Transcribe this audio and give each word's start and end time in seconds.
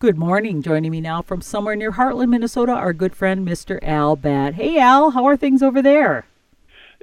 Good 0.00 0.16
morning. 0.16 0.62
Joining 0.62 0.92
me 0.92 1.02
now 1.02 1.20
from 1.20 1.42
somewhere 1.42 1.76
near 1.76 1.92
Hartland, 1.92 2.30
Minnesota, 2.30 2.72
our 2.72 2.94
good 2.94 3.14
friend 3.14 3.46
Mr. 3.46 3.78
Al 3.82 4.16
Batt. 4.16 4.54
Hey, 4.54 4.78
Al, 4.78 5.10
how 5.10 5.26
are 5.26 5.36
things 5.36 5.62
over 5.62 5.82
there? 5.82 6.24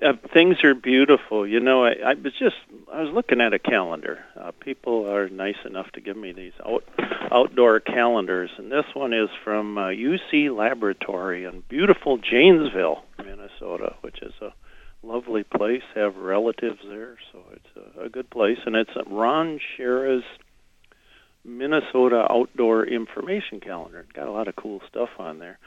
Uh, 0.01 0.13
things 0.33 0.63
are 0.63 0.73
beautiful. 0.73 1.45
You 1.45 1.59
know, 1.59 1.85
I, 1.85 1.91
I 2.03 2.13
was 2.15 2.33
just 2.33 2.55
I 2.91 3.03
was 3.03 3.13
looking 3.13 3.39
at 3.39 3.53
a 3.53 3.59
calendar. 3.59 4.25
Uh, 4.35 4.49
people 4.49 5.07
are 5.07 5.29
nice 5.29 5.63
enough 5.63 5.91
to 5.91 6.01
give 6.01 6.17
me 6.17 6.31
these 6.31 6.53
out, 6.65 6.83
outdoor 7.31 7.81
calendars, 7.81 8.49
and 8.57 8.71
this 8.71 8.87
one 8.95 9.13
is 9.13 9.29
from 9.43 9.77
uh, 9.77 9.89
UC 9.89 10.57
Laboratory 10.57 11.45
in 11.45 11.61
beautiful 11.69 12.17
Janesville, 12.17 13.03
Minnesota, 13.19 13.93
which 14.01 14.23
is 14.23 14.33
a 14.41 14.51
lovely 15.03 15.43
place. 15.43 15.83
Have 15.93 16.17
relatives 16.17 16.79
there, 16.89 17.19
so 17.31 17.43
it's 17.51 17.95
a, 17.95 18.05
a 18.05 18.09
good 18.09 18.31
place, 18.31 18.57
and 18.65 18.75
it's 18.75 18.89
Ron 19.05 19.59
Schara's 19.59 20.23
Minnesota 21.47 22.27
Outdoor 22.29 22.85
Information 22.85 23.59
Calendar. 23.59 24.01
It 24.01 24.13
Got 24.13 24.27
a 24.27 24.31
lot 24.31 24.47
of 24.47 24.55
cool 24.55 24.81
stuff 24.87 25.09
on 25.17 25.39
there. 25.39 25.57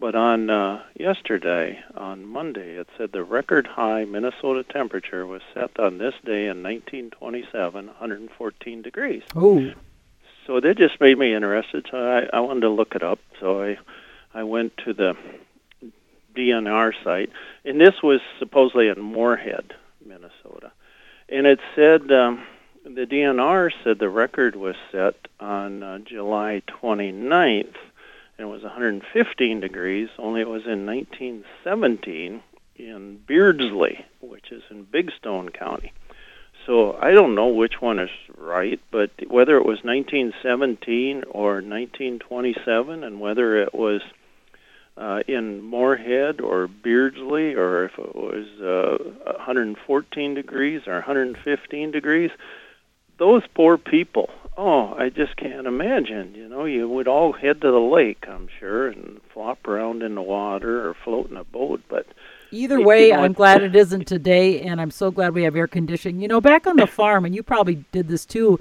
But 0.00 0.14
on 0.14 0.48
uh, 0.48 0.82
yesterday, 0.94 1.80
on 1.96 2.24
Monday, 2.24 2.76
it 2.76 2.88
said 2.96 3.10
the 3.10 3.24
record 3.24 3.66
high 3.66 4.04
Minnesota 4.04 4.62
temperature 4.62 5.26
was 5.26 5.42
set 5.54 5.78
on 5.78 5.98
this 5.98 6.14
day 6.24 6.46
in 6.46 6.62
1927, 6.62 7.86
114 7.86 8.82
degrees. 8.82 9.22
Oh. 9.34 9.72
So 10.46 10.60
that 10.60 10.78
just 10.78 11.00
made 11.00 11.18
me 11.18 11.34
interested. 11.34 11.86
So 11.90 11.98
I, 11.98 12.36
I 12.36 12.40
wanted 12.40 12.60
to 12.60 12.70
look 12.70 12.94
it 12.94 13.02
up. 13.02 13.18
So 13.40 13.62
I, 13.62 13.78
I 14.32 14.44
went 14.44 14.76
to 14.84 14.92
the 14.92 15.16
DNR 16.36 16.92
site, 17.02 17.30
and 17.64 17.80
this 17.80 18.00
was 18.02 18.20
supposedly 18.38 18.88
in 18.88 19.00
Moorhead, 19.00 19.74
Minnesota, 20.06 20.70
and 21.28 21.46
it 21.46 21.58
said 21.74 22.12
um, 22.12 22.44
the 22.94 23.06
DNR 23.06 23.70
said 23.84 23.98
the 23.98 24.08
record 24.08 24.56
was 24.56 24.74
set 24.90 25.14
on 25.38 25.82
uh, 25.82 25.98
July 25.98 26.62
29th 26.66 27.74
and 28.38 28.46
it 28.46 28.50
was 28.50 28.62
115 28.62 29.60
degrees, 29.60 30.08
only 30.18 30.40
it 30.40 30.48
was 30.48 30.64
in 30.64 30.86
1917 30.86 32.40
in 32.76 33.20
Beardsley, 33.26 34.06
which 34.20 34.52
is 34.52 34.62
in 34.70 34.84
Big 34.84 35.10
Stone 35.18 35.50
County. 35.50 35.92
So 36.64 36.96
I 37.00 37.12
don't 37.12 37.34
know 37.34 37.48
which 37.48 37.80
one 37.80 37.98
is 37.98 38.10
right, 38.36 38.80
but 38.90 39.10
whether 39.26 39.56
it 39.56 39.66
was 39.66 39.82
1917 39.82 41.24
or 41.30 41.54
1927, 41.54 43.02
and 43.02 43.20
whether 43.20 43.56
it 43.56 43.74
was 43.74 44.02
uh, 44.96 45.22
in 45.26 45.62
Moorhead 45.62 46.40
or 46.40 46.68
Beardsley, 46.68 47.54
or 47.54 47.84
if 47.84 47.98
it 47.98 48.14
was 48.14 48.46
uh, 48.60 49.32
114 49.36 50.34
degrees 50.34 50.82
or 50.86 50.94
115 50.94 51.90
degrees, 51.90 52.30
those 53.18 53.42
poor 53.54 53.76
people 53.76 54.30
Oh, 54.60 54.92
I 54.98 55.08
just 55.08 55.36
can't 55.36 55.68
imagine. 55.68 56.34
You 56.34 56.48
know, 56.48 56.64
you 56.64 56.88
would 56.88 57.06
all 57.06 57.32
head 57.32 57.60
to 57.60 57.70
the 57.70 57.78
lake, 57.78 58.24
I'm 58.28 58.48
sure, 58.58 58.88
and 58.88 59.20
flop 59.32 59.68
around 59.68 60.02
in 60.02 60.16
the 60.16 60.22
water 60.22 60.88
or 60.88 60.94
float 60.94 61.30
in 61.30 61.36
a 61.36 61.44
boat. 61.44 61.80
But 61.88 62.08
either 62.50 62.80
way, 62.80 63.06
you 63.06 63.12
know, 63.12 63.20
I'm 63.20 63.34
glad 63.34 63.62
it 63.62 63.76
isn't 63.76 64.08
today, 64.08 64.60
and 64.62 64.80
I'm 64.80 64.90
so 64.90 65.12
glad 65.12 65.32
we 65.32 65.44
have 65.44 65.54
air 65.54 65.68
conditioning. 65.68 66.20
You 66.20 66.26
know, 66.26 66.40
back 66.40 66.66
on 66.66 66.74
the 66.74 66.86
farm, 66.88 67.24
and 67.24 67.36
you 67.36 67.44
probably 67.44 67.84
did 67.92 68.08
this 68.08 68.26
too. 68.26 68.58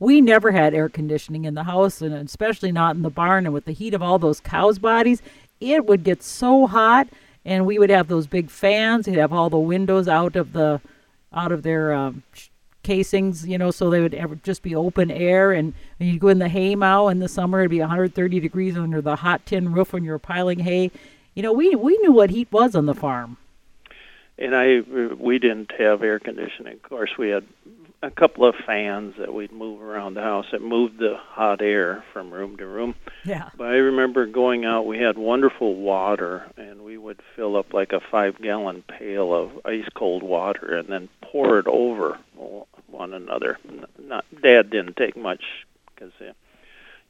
We 0.00 0.20
never 0.20 0.52
had 0.52 0.74
air 0.74 0.90
conditioning 0.90 1.46
in 1.46 1.54
the 1.54 1.64
house, 1.64 2.02
and 2.02 2.12
especially 2.12 2.70
not 2.70 2.96
in 2.96 3.00
the 3.00 3.08
barn. 3.08 3.46
And 3.46 3.54
with 3.54 3.64
the 3.64 3.72
heat 3.72 3.94
of 3.94 4.02
all 4.02 4.18
those 4.18 4.40
cows' 4.40 4.78
bodies, 4.78 5.22
it 5.62 5.86
would 5.86 6.04
get 6.04 6.22
so 6.22 6.66
hot, 6.66 7.08
and 7.46 7.64
we 7.64 7.78
would 7.78 7.88
have 7.88 8.08
those 8.08 8.26
big 8.26 8.50
fans. 8.50 9.08
We'd 9.08 9.16
have 9.16 9.32
all 9.32 9.48
the 9.48 9.58
windows 9.58 10.08
out 10.08 10.36
of 10.36 10.52
the 10.52 10.82
out 11.32 11.52
of 11.52 11.62
their 11.62 11.94
um, 11.94 12.22
casings, 12.88 13.46
you 13.46 13.58
know, 13.58 13.70
so 13.70 13.90
they 13.90 14.00
would 14.00 14.14
ever 14.14 14.34
just 14.36 14.62
be 14.62 14.74
open 14.74 15.10
air. 15.10 15.52
And 15.52 15.74
when 15.98 16.08
you 16.08 16.18
go 16.18 16.28
in 16.28 16.38
the 16.38 16.48
hay 16.48 16.74
mow 16.74 17.08
in 17.08 17.18
the 17.18 17.28
summer, 17.28 17.60
it'd 17.60 17.70
be 17.70 17.80
130 17.80 18.40
degrees 18.40 18.78
under 18.78 19.02
the 19.02 19.16
hot 19.16 19.44
tin 19.44 19.74
roof 19.74 19.92
when 19.92 20.04
you 20.04 20.10
were 20.10 20.18
piling 20.18 20.60
hay. 20.60 20.90
You 21.34 21.42
know, 21.42 21.52
we 21.52 21.74
we 21.74 21.98
knew 21.98 22.12
what 22.12 22.30
heat 22.30 22.48
was 22.50 22.74
on 22.74 22.86
the 22.86 22.94
farm. 22.94 23.36
And 24.38 24.56
I, 24.56 24.78
uh, 24.78 25.16
we 25.18 25.38
didn't 25.38 25.72
have 25.78 26.02
air 26.02 26.18
conditioning. 26.18 26.74
Of 26.74 26.82
course, 26.82 27.10
we 27.18 27.28
had 27.28 27.44
a 28.02 28.10
couple 28.10 28.44
of 28.44 28.54
fans 28.54 29.14
that 29.18 29.34
we'd 29.34 29.52
move 29.52 29.82
around 29.82 30.14
the 30.14 30.22
house 30.22 30.46
that 30.52 30.62
moved 30.62 30.98
the 30.98 31.16
hot 31.16 31.60
air 31.60 32.04
from 32.12 32.30
room 32.30 32.56
to 32.56 32.66
room. 32.66 32.94
Yeah. 33.24 33.50
But 33.56 33.68
I 33.68 33.76
remember 33.76 34.26
going 34.26 34.64
out. 34.64 34.86
We 34.86 34.98
had 34.98 35.18
wonderful 35.18 35.74
water, 35.74 36.46
and 36.56 36.82
we 36.84 36.96
would 36.96 37.20
fill 37.34 37.56
up 37.56 37.74
like 37.74 37.92
a 37.92 38.00
five-gallon 38.00 38.82
pail 38.82 39.34
of 39.34 39.50
ice 39.64 39.88
cold 39.94 40.22
water, 40.22 40.76
and 40.76 40.88
then 40.88 41.08
pour 41.22 41.58
it 41.58 41.66
over 41.66 42.18
one 42.86 43.12
another. 43.12 43.58
Not 43.98 44.24
Dad 44.42 44.70
didn't 44.70 44.96
take 44.96 45.16
much 45.16 45.42
because. 45.94 46.12
Uh, 46.20 46.32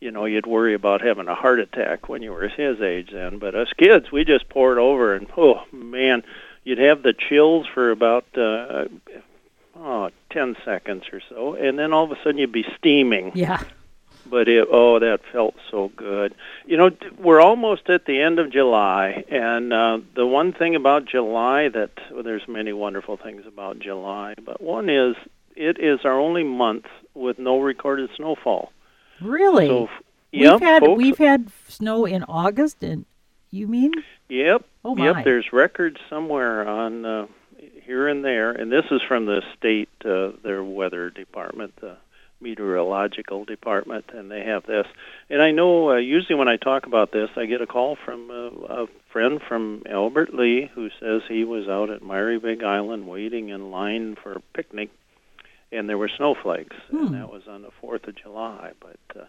you 0.00 0.12
know, 0.12 0.26
you'd 0.26 0.46
worry 0.46 0.74
about 0.74 1.00
having 1.00 1.26
a 1.26 1.34
heart 1.34 1.58
attack 1.58 2.08
when 2.08 2.22
you 2.22 2.32
were 2.32 2.46
his 2.46 2.80
age 2.80 3.10
then. 3.12 3.38
But 3.38 3.56
us 3.56 3.72
kids, 3.76 4.12
we 4.12 4.24
just 4.24 4.48
poured 4.48 4.78
over, 4.78 5.12
and 5.14 5.26
oh 5.36 5.64
man, 5.72 6.22
you'd 6.62 6.78
have 6.78 7.02
the 7.02 7.12
chills 7.12 7.66
for 7.66 7.90
about 7.90 8.24
uh, 8.36 8.84
oh, 9.78 10.10
10 10.30 10.56
seconds 10.64 11.04
or 11.12 11.20
so, 11.28 11.54
and 11.54 11.78
then 11.78 11.92
all 11.92 12.04
of 12.04 12.10
a 12.10 12.16
sudden 12.22 12.38
you'd 12.38 12.52
be 12.52 12.66
steaming. 12.76 13.32
Yeah. 13.34 13.62
But 14.26 14.48
it, 14.48 14.68
oh, 14.70 14.98
that 14.98 15.20
felt 15.32 15.54
so 15.70 15.90
good. 15.96 16.34
You 16.66 16.76
know, 16.76 16.90
we're 17.18 17.40
almost 17.40 17.88
at 17.88 18.04
the 18.04 18.20
end 18.20 18.38
of 18.38 18.52
July, 18.52 19.24
and 19.30 19.72
uh, 19.72 20.00
the 20.14 20.26
one 20.26 20.52
thing 20.52 20.74
about 20.74 21.06
July 21.06 21.68
that 21.70 21.92
well, 22.10 22.22
there's 22.22 22.46
many 22.46 22.74
wonderful 22.74 23.16
things 23.16 23.46
about 23.46 23.78
July, 23.78 24.34
but 24.44 24.60
one 24.60 24.90
is 24.90 25.16
it 25.56 25.78
is 25.78 26.00
our 26.04 26.18
only 26.18 26.44
month 26.44 26.86
with 27.14 27.38
no 27.38 27.58
recorded 27.58 28.10
snowfall. 28.16 28.70
Really? 29.20 29.66
So, 29.66 29.88
we've 30.32 30.60
had 30.60 30.80
folks, 30.80 30.98
we've 30.98 31.18
had 31.18 31.50
snow 31.68 32.04
in 32.04 32.22
August, 32.24 32.82
and 32.82 33.06
you 33.50 33.66
mean? 33.66 33.92
Yep. 34.28 34.64
Oh 34.84 34.94
my. 34.94 35.06
Yep. 35.06 35.24
There's 35.24 35.52
records 35.52 35.98
somewhere 36.10 36.68
on 36.68 37.04
uh, 37.04 37.26
here 37.88 38.06
and 38.06 38.22
there, 38.22 38.50
and 38.52 38.70
this 38.70 38.84
is 38.90 39.00
from 39.08 39.24
the 39.24 39.40
state, 39.56 39.88
uh, 40.04 40.32
their 40.44 40.62
weather 40.62 41.08
department, 41.08 41.74
the 41.80 41.96
meteorological 42.38 43.46
department, 43.46 44.04
and 44.12 44.30
they 44.30 44.44
have 44.44 44.66
this. 44.66 44.86
And 45.30 45.40
I 45.40 45.52
know 45.52 45.92
uh, 45.92 45.96
usually 45.96 46.34
when 46.34 46.48
I 46.48 46.56
talk 46.58 46.84
about 46.84 47.12
this, 47.12 47.30
I 47.34 47.46
get 47.46 47.62
a 47.62 47.66
call 47.66 47.96
from 47.96 48.30
uh, 48.30 48.82
a 48.82 48.86
friend 49.10 49.40
from 49.40 49.84
Albert 49.88 50.34
Lea 50.34 50.70
who 50.74 50.90
says 51.00 51.22
he 51.28 51.44
was 51.44 51.66
out 51.66 51.88
at 51.88 52.02
Myre 52.02 52.38
Big 52.38 52.62
Island 52.62 53.08
waiting 53.08 53.48
in 53.48 53.70
line 53.70 54.16
for 54.22 54.32
a 54.32 54.40
picnic, 54.52 54.90
and 55.72 55.88
there 55.88 55.98
were 55.98 56.10
snowflakes, 56.14 56.76
Hmm. 56.90 57.06
and 57.06 57.14
that 57.14 57.32
was 57.32 57.48
on 57.48 57.62
the 57.62 57.72
Fourth 57.80 58.06
of 58.06 58.16
July. 58.16 58.72
But 58.80 59.20
uh, 59.22 59.24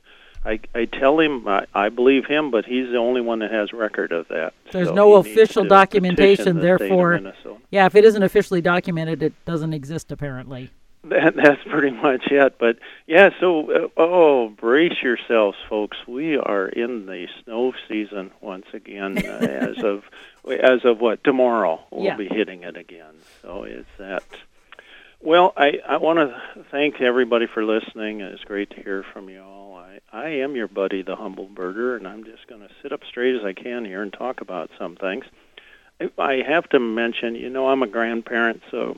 I, 0.46 0.60
I 0.74 0.86
tell 0.86 1.20
him 1.20 1.48
I, 1.48 1.66
I 1.74 1.90
believe 1.90 2.26
him, 2.26 2.50
but 2.52 2.66
he's 2.66 2.88
the 2.90 2.98
only 2.98 3.22
one 3.22 3.40
that 3.40 3.52
has 3.52 3.74
record 3.74 4.12
of 4.12 4.28
that. 4.30 4.54
There's 4.72 4.88
So 4.88 4.94
no 4.94 5.16
official 5.16 5.66
documentation, 5.66 6.56
the 6.56 6.62
therefore- 6.62 7.20
Yeah, 7.72 7.86
if 7.86 7.96
it 7.96 8.06
isn't 8.06 8.24
officially 8.24 8.62
documented, 8.62 9.22
it 9.22 9.34
doesn't 9.46 9.74
exist 9.74 10.12
apparently. 10.12 10.70
That, 11.06 11.36
that's 11.36 11.64
pretty 11.64 11.92
much 11.92 12.28
it. 12.30 12.58
But 12.60 12.78
yeah, 13.08 13.30
so 13.40 13.72
uh, 13.72 13.88
oh, 13.96 14.50
brace 14.50 15.02
yourselves, 15.02 15.58
folks. 15.70 15.98
We 16.06 16.38
are 16.38 16.68
in 16.68 17.06
the 17.06 17.28
snow 17.44 17.74
season 17.88 18.32
once 18.42 18.66
again. 18.74 19.18
Uh, 19.18 19.30
as 19.40 19.82
of 19.82 20.04
as 20.62 20.84
of 20.84 21.00
what 21.00 21.24
tomorrow, 21.24 21.80
we'll 21.90 22.04
Yeah. 22.04 22.18
be 22.18 22.28
hitting 22.28 22.64
it 22.64 22.76
again. 22.76 23.14
So 23.42 23.64
it's 23.64 23.88
that. 23.98 24.24
Well, 25.22 25.54
I 25.58 25.80
I 25.88 25.98
want 25.98 26.20
to 26.20 26.66
thank 26.72 27.02
everybody 27.02 27.46
for 27.54 27.64
listening. 27.64 28.22
It's 28.22 28.44
great 28.46 28.70
to 28.72 28.82
hear 28.82 29.04
from 29.14 29.30
you 29.30 29.42
all. 29.42 29.76
I 29.76 30.00
I 30.12 30.30
am 30.30 30.56
your 30.56 30.68
buddy, 30.68 31.02
the 31.02 31.16
humble 31.16 31.48
birder, 31.48 31.98
and 31.98 32.08
I'm 32.08 32.24
just 32.24 32.48
going 32.48 32.62
to 32.62 32.70
sit 32.82 32.94
up 32.94 33.02
straight 33.10 33.36
as 33.36 33.44
I 33.44 33.54
can 33.54 33.86
here 33.86 34.02
and 34.02 34.14
talk 34.14 34.42
about 34.42 34.70
some 34.80 34.96
things. 34.96 35.26
I, 36.00 36.10
I 36.18 36.42
have 36.48 36.70
to 36.70 36.80
mention, 36.80 37.36
you 37.36 37.50
know, 37.50 37.68
I'm 37.68 37.84
a 37.84 37.88
grandparent, 37.88 38.62
so 38.72 38.98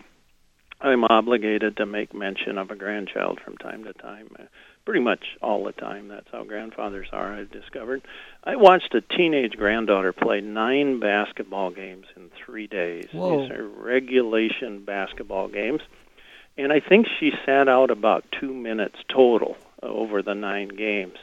I'm 0.79 1.03
obligated 1.05 1.77
to 1.77 1.85
make 1.87 2.13
mention 2.13 2.59
of 2.59 2.69
a 2.69 2.75
grandchild 2.75 3.39
from 3.43 3.57
time 3.57 3.83
to 3.85 3.93
time. 3.93 4.29
Uh, 4.37 4.43
pretty 4.85 4.99
much 4.99 5.37
all 5.41 5.63
the 5.63 5.71
time. 5.71 6.07
That's 6.07 6.27
how 6.31 6.43
grandfathers 6.43 7.07
are, 7.11 7.33
I've 7.33 7.51
discovered. 7.51 8.01
I 8.43 8.55
watched 8.55 8.93
a 8.93 9.01
teenage 9.01 9.53
granddaughter 9.53 10.13
play 10.13 10.41
nine 10.41 10.99
basketball 10.99 11.71
games 11.71 12.05
in 12.15 12.29
three 12.45 12.67
days. 12.67 13.05
Whoa. 13.11 13.41
These 13.41 13.51
are 13.51 13.67
regulation 13.67 14.83
basketball 14.85 15.47
games. 15.47 15.81
And 16.57 16.71
I 16.71 16.79
think 16.79 17.07
she 17.19 17.31
sat 17.45 17.67
out 17.67 17.91
about 17.91 18.25
two 18.39 18.53
minutes 18.53 18.97
total 19.07 19.57
over 19.81 20.21
the 20.21 20.35
nine 20.35 20.69
games. 20.69 21.17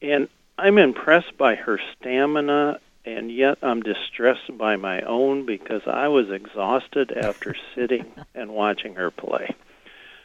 And 0.00 0.28
I'm 0.58 0.78
impressed 0.78 1.36
by 1.36 1.54
her 1.56 1.80
stamina 1.96 2.80
and 3.04 3.30
yet 3.32 3.58
I'm 3.62 3.82
distressed 3.82 4.56
by 4.56 4.76
my 4.76 5.00
own 5.02 5.46
because 5.46 5.82
I 5.86 6.08
was 6.08 6.30
exhausted 6.30 7.12
after 7.12 7.56
sitting 7.74 8.06
and 8.34 8.50
watching 8.50 8.94
her 8.94 9.10
play. 9.10 9.54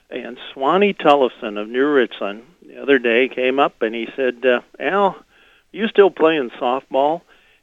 And 0.09 0.37
Swanee 0.53 0.93
Tullison 0.93 1.57
of 1.57 1.67
New 1.67 1.87
Richland 1.87 2.43
the 2.61 2.81
other 2.81 2.99
day 2.99 3.27
came 3.27 3.59
up 3.59 3.81
and 3.81 3.95
he 3.95 4.07
said, 4.15 4.45
uh, 4.45 4.61
"Al, 4.79 5.17
you 5.71 5.87
still 5.87 6.11
playing 6.11 6.51
softball?" 6.51 7.21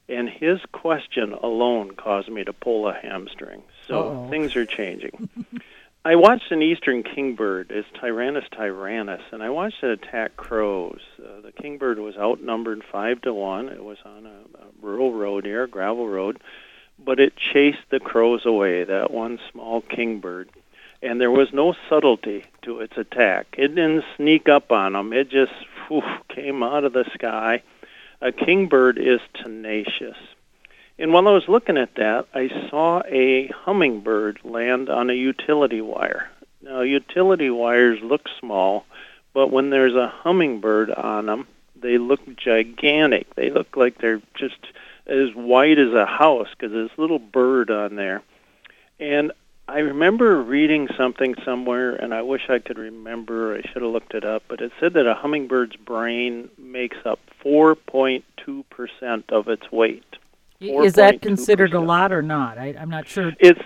And 0.08 0.29
his 0.29 0.58
question 0.73 1.32
alone 1.32 1.93
caused 1.93 2.29
me 2.29 2.43
to 2.44 2.52
pull 2.52 2.88
a 2.88 2.94
hamstring. 2.94 3.62
So 3.87 4.00
Uh-oh. 4.00 4.31
things 4.31 4.56
are 4.56 4.67
changing. 4.67 5.29
I 6.04 6.16
watched 6.16 6.50
an 6.50 6.62
eastern 6.62 7.04
kingbird, 7.04 7.70
it's 7.70 7.87
Tyrannus 8.00 8.46
tyrannus, 8.50 9.22
and 9.31 9.40
I 9.40 9.50
watched 9.50 9.84
it 9.84 9.90
attack 9.90 10.37
crows. 10.37 11.00
Uh, 11.16 11.43
the 11.43 11.52
kingbird 11.52 12.00
was 12.00 12.16
outnumbered 12.16 12.82
five 12.90 13.20
to 13.22 13.32
one. 13.32 13.69
It 13.69 13.84
was 13.84 13.99
on 14.04 14.26
a, 14.26 14.31
a 14.31 14.66
rural 14.81 15.12
road 15.12 15.44
here, 15.44 15.69
gravel 15.69 16.08
road, 16.08 16.40
but 16.99 17.20
it 17.20 17.34
chased 17.37 17.88
the 17.90 18.00
crows 18.00 18.44
away. 18.44 18.82
That 18.82 19.12
one 19.12 19.38
small 19.52 19.81
kingbird, 19.81 20.49
and 21.02 21.20
there 21.20 21.31
was 21.31 21.52
no 21.52 21.72
subtlety 21.88 22.46
to 22.62 22.81
its 22.81 22.96
attack. 22.96 23.55
It 23.56 23.69
didn't 23.69 24.05
sneak 24.16 24.48
up 24.48 24.72
on 24.72 24.94
them. 24.94 25.12
It 25.12 25.31
just 25.31 25.52
whew, 25.87 26.02
came 26.28 26.64
out 26.64 26.82
of 26.82 26.94
the 26.94 27.08
sky. 27.14 27.62
A 28.20 28.32
kingbird 28.32 28.98
is 28.98 29.20
tenacious. 29.34 30.16
And 30.99 31.12
while 31.12 31.27
I 31.27 31.33
was 31.33 31.49
looking 31.49 31.79
at 31.79 31.94
that, 31.97 32.27
I 32.35 32.49
saw 32.69 33.03
a 33.06 33.49
hummingbird 33.49 34.41
land 34.44 34.89
on 34.89 35.11
a 35.11 35.15
utility 35.15 35.81
wire. 35.81 36.31
Now, 36.62 36.83
utility 36.83 37.50
wires 37.50 37.99
look 38.03 38.29
small, 38.39 38.85
but 39.33 39.50
when 39.50 39.71
there's 39.71 39.94
a 39.94 40.09
hummingbird 40.09 40.91
on 40.91 41.27
them, 41.27 41.47
they 41.75 41.99
look 41.99 42.21
gigantic. 42.37 43.35
They 43.35 43.50
look 43.50 43.77
like 43.77 43.99
they're 43.99 44.23
just 44.35 44.59
as 45.06 45.35
white 45.35 45.79
as 45.79 45.93
a 45.93 46.06
house 46.06 46.49
because 46.50 46.73
there's 46.73 46.91
a 46.97 47.00
little 47.00 47.19
bird 47.19 47.71
on 47.71 47.97
there. 47.97 48.23
And 49.00 49.33
I 49.67 49.79
remember 49.79 50.41
reading 50.43 50.89
something 50.97 51.35
somewhere, 51.44 51.94
and 51.94 52.12
I 52.12 52.23
wish 52.23 52.49
I 52.49 52.59
could 52.59 52.79
remember. 52.79 53.56
I 53.56 53.62
should 53.62 53.83
have 53.83 53.91
looked 53.91 54.15
it 54.15 54.25
up, 54.25 54.44
but 54.47 54.61
it 54.61 54.73
said 54.79 54.93
that 54.94 55.06
a 55.06 55.15
hummingbird's 55.15 55.77
brain 55.77 56.50
makes 56.59 56.99
up 57.05 57.19
4.2% 57.44 58.23
of 59.31 59.49
its 59.49 59.73
weight. 59.73 60.12
Is 60.62 60.94
that 60.94 61.23
considered 61.23 61.75
a 61.75 61.81
lot 61.81 62.12
or 62.12 62.23
not? 62.23 62.59
I, 62.59 62.69
am 62.69 62.91
not 62.91 63.09
sure. 63.09 63.32
It's 63.38 63.61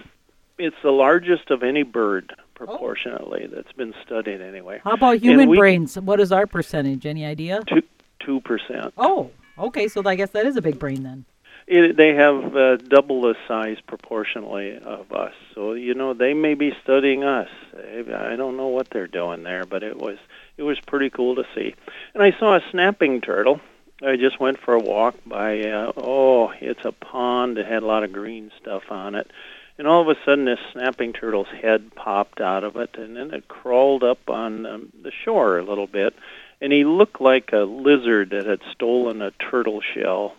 it's 0.58 0.76
the 0.82 0.90
largest 0.90 1.50
of 1.50 1.62
any 1.62 1.82
bird 1.82 2.34
proportionately 2.54 3.48
oh. 3.50 3.54
that's 3.54 3.72
been 3.72 3.94
studied 4.04 4.40
anyway. 4.40 4.81
How 4.82 4.93
about 4.93 5.19
human 5.19 5.48
we, 5.50 5.58
brains? 5.58 5.98
What 5.98 6.20
is 6.20 6.32
our 6.32 6.46
percentage? 6.46 7.06
Any 7.06 7.25
idea? 7.25 7.62
Two 7.66 7.82
two 8.20 8.40
percent. 8.40 8.93
Oh, 8.96 9.31
okay. 9.58 9.88
So 9.88 10.02
I 10.04 10.14
guess 10.14 10.31
that 10.31 10.46
is 10.46 10.56
a 10.56 10.62
big 10.62 10.78
brain 10.78 11.02
then. 11.02 11.25
It, 11.66 11.96
they 11.96 12.14
have 12.14 12.56
uh, 12.56 12.76
double 12.76 13.22
the 13.22 13.34
size 13.49 13.78
proportionally 13.88 14.78
of 14.78 15.10
us. 15.10 15.34
So 15.54 15.72
you 15.72 15.94
know 15.94 16.14
they 16.14 16.32
may 16.32 16.54
be 16.54 16.72
studying 16.82 17.25
us. 17.25 17.49
I 17.75 18.37
don't 18.37 18.56
know 18.56 18.69
what 18.69 18.88
they're 18.90 19.08
doing 19.08 19.42
there, 19.42 19.64
but 19.64 19.82
it 19.82 19.96
was 19.96 20.19
it 20.56 20.62
was 20.62 20.78
pretty 20.81 21.10
cool 21.10 21.37
to 21.37 21.44
see. 21.54 21.75
And 22.14 22.22
I 22.22 22.37
saw 22.38 22.56
a 22.56 22.60
snapping 22.70 23.20
turtle 23.20 23.60
I 24.02 24.16
just 24.16 24.38
went 24.38 24.60
for 24.60 24.75
a 24.75 24.81
walk 24.81 25.16
by, 25.25 25.62
uh, 25.62 25.93
oh, 25.96 26.52
it's 26.60 26.84
a 26.84 26.93
pond 26.93 27.56
that 27.56 27.66
had 27.66 27.82
a 27.82 27.87
lot 27.87 28.04
of 28.04 28.12
green 28.12 28.50
stuff 28.60 28.82
on 28.90 29.14
it. 29.14 29.31
And 29.78 29.87
all 29.87 30.02
of 30.02 30.08
a 30.08 30.20
sudden, 30.25 30.44
this 30.44 30.58
snapping 30.72 31.14
turtle's 31.14 31.48
head 31.48 31.94
popped 31.94 32.40
out 32.40 32.64
of 32.64 32.76
it, 32.76 32.96
and 32.98 33.16
then 33.16 33.32
it 33.32 33.48
crawled 33.48 34.04
up 34.04 34.28
on 34.28 34.66
um, 34.66 34.93
the 35.02 35.12
shore 35.25 35.58
a 35.58 35.64
little 35.64 35.87
bit. 35.87 36.14
And 36.60 36.72
he 36.72 36.84
looked 36.84 37.20
like 37.20 37.52
a 37.52 37.64
lizard 37.64 38.31
that 38.31 38.46
had 38.46 38.60
stolen 38.72 39.22
a 39.22 39.31
turtle 39.32 39.81
shell. 39.94 40.34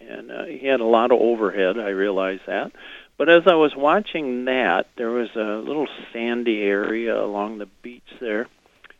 And 0.00 0.30
uh, 0.30 0.44
he 0.44 0.66
had 0.66 0.80
a 0.80 0.86
lot 0.86 1.12
of 1.12 1.20
overhead, 1.20 1.78
I 1.78 1.90
realized 1.90 2.42
that. 2.46 2.72
But 3.16 3.28
as 3.28 3.46
I 3.46 3.54
was 3.54 3.76
watching 3.76 4.46
that, 4.46 4.88
there 4.96 5.10
was 5.10 5.30
a 5.36 5.62
little 5.62 5.88
sandy 6.12 6.62
area 6.62 7.18
along 7.18 7.58
the 7.58 7.68
beach 7.82 8.02
there 8.20 8.48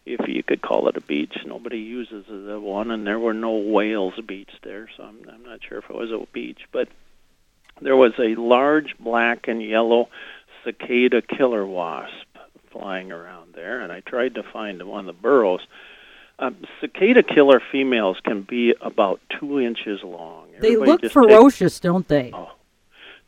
if 0.07 0.29
you 0.29 0.43
could 0.43 0.63
call 0.63 0.89
it 0.89 0.97
a 0.97 1.01
beach. 1.01 1.37
Nobody 1.47 1.79
uses 1.79 2.25
the 2.27 2.61
one, 2.61 2.91
and 2.91 3.07
there 3.07 3.19
were 3.19 3.35
no 3.35 3.53
whales 3.53 4.15
beach 4.27 4.51
there, 4.63 4.89
so 4.97 5.05
I'm, 5.05 5.19
I'm 5.33 5.45
not 5.45 5.61
sure 5.67 5.79
if 5.79 5.89
it 5.89 5.97
was 5.97 6.11
a 6.11 6.27
beach. 6.33 6.61
But 6.73 6.89
there 7.81 7.97
was 7.97 8.13
a 8.19 8.35
large 8.35 8.97
black 8.99 9.49
and 9.49 9.63
yellow 9.63 10.09
cicada 10.65 11.23
killer 11.23 11.67
wasp 11.67 12.27
flying 12.71 13.13
around 13.13 13.55
there, 13.55 13.81
and 13.81 13.93
I 13.93 14.01
tried 14.01 14.35
to 14.35 14.43
find 14.43 14.83
one 14.83 15.01
of 15.01 15.07
the 15.07 15.21
burrows. 15.21 15.61
Um, 16.39 16.57
cicada 16.81 17.23
killer 17.23 17.63
females 17.73 18.19
can 18.25 18.43
be 18.43 18.75
about 18.81 19.21
two 19.39 19.61
inches 19.61 20.03
long. 20.03 20.49
Everybody 20.57 20.75
they 20.75 20.77
look 20.77 21.13
ferocious, 21.13 21.79
don't 21.79 22.09
they? 22.09 22.33
Oh, 22.35 22.53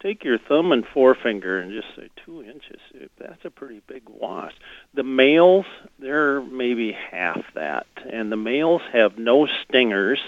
take 0.06 0.22
your 0.22 0.38
thumb 0.38 0.70
and 0.70 0.86
forefinger 0.86 1.58
and 1.58 1.72
just 1.72 1.88
say 1.96 2.08
two 2.24 2.42
inches. 2.42 2.80
That's 3.18 3.44
a 3.44 3.50
pretty 3.50 3.82
big 3.88 4.02
wasp. 4.08 4.56
The 4.94 5.02
males, 5.02 5.66
they're 5.98 6.40
maybe 6.40 6.92
half 6.92 7.42
that, 7.54 7.86
and 8.08 8.30
the 8.30 8.36
males 8.36 8.82
have 8.92 9.18
no 9.18 9.46
stingers. 9.46 10.20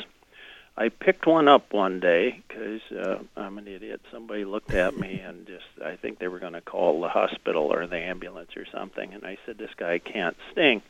I 0.76 0.88
picked 0.88 1.26
one 1.26 1.46
up 1.46 1.72
one 1.72 2.00
day 2.00 2.42
because 2.46 2.80
uh, 2.90 3.18
I'm 3.36 3.58
an 3.58 3.68
idiot. 3.68 4.00
Somebody 4.10 4.44
looked 4.44 4.74
at 4.74 4.96
me 4.96 5.20
and 5.24 5.46
just, 5.46 5.66
I 5.84 5.94
think 5.94 6.18
they 6.18 6.28
were 6.28 6.40
going 6.40 6.54
to 6.54 6.60
call 6.60 7.00
the 7.00 7.08
hospital 7.08 7.72
or 7.72 7.86
the 7.86 7.98
ambulance 7.98 8.56
or 8.56 8.66
something, 8.66 9.14
and 9.14 9.24
I 9.24 9.38
said, 9.46 9.58
This 9.58 9.74
guy 9.76 9.98
can't 9.98 10.36
sting. 10.50 10.82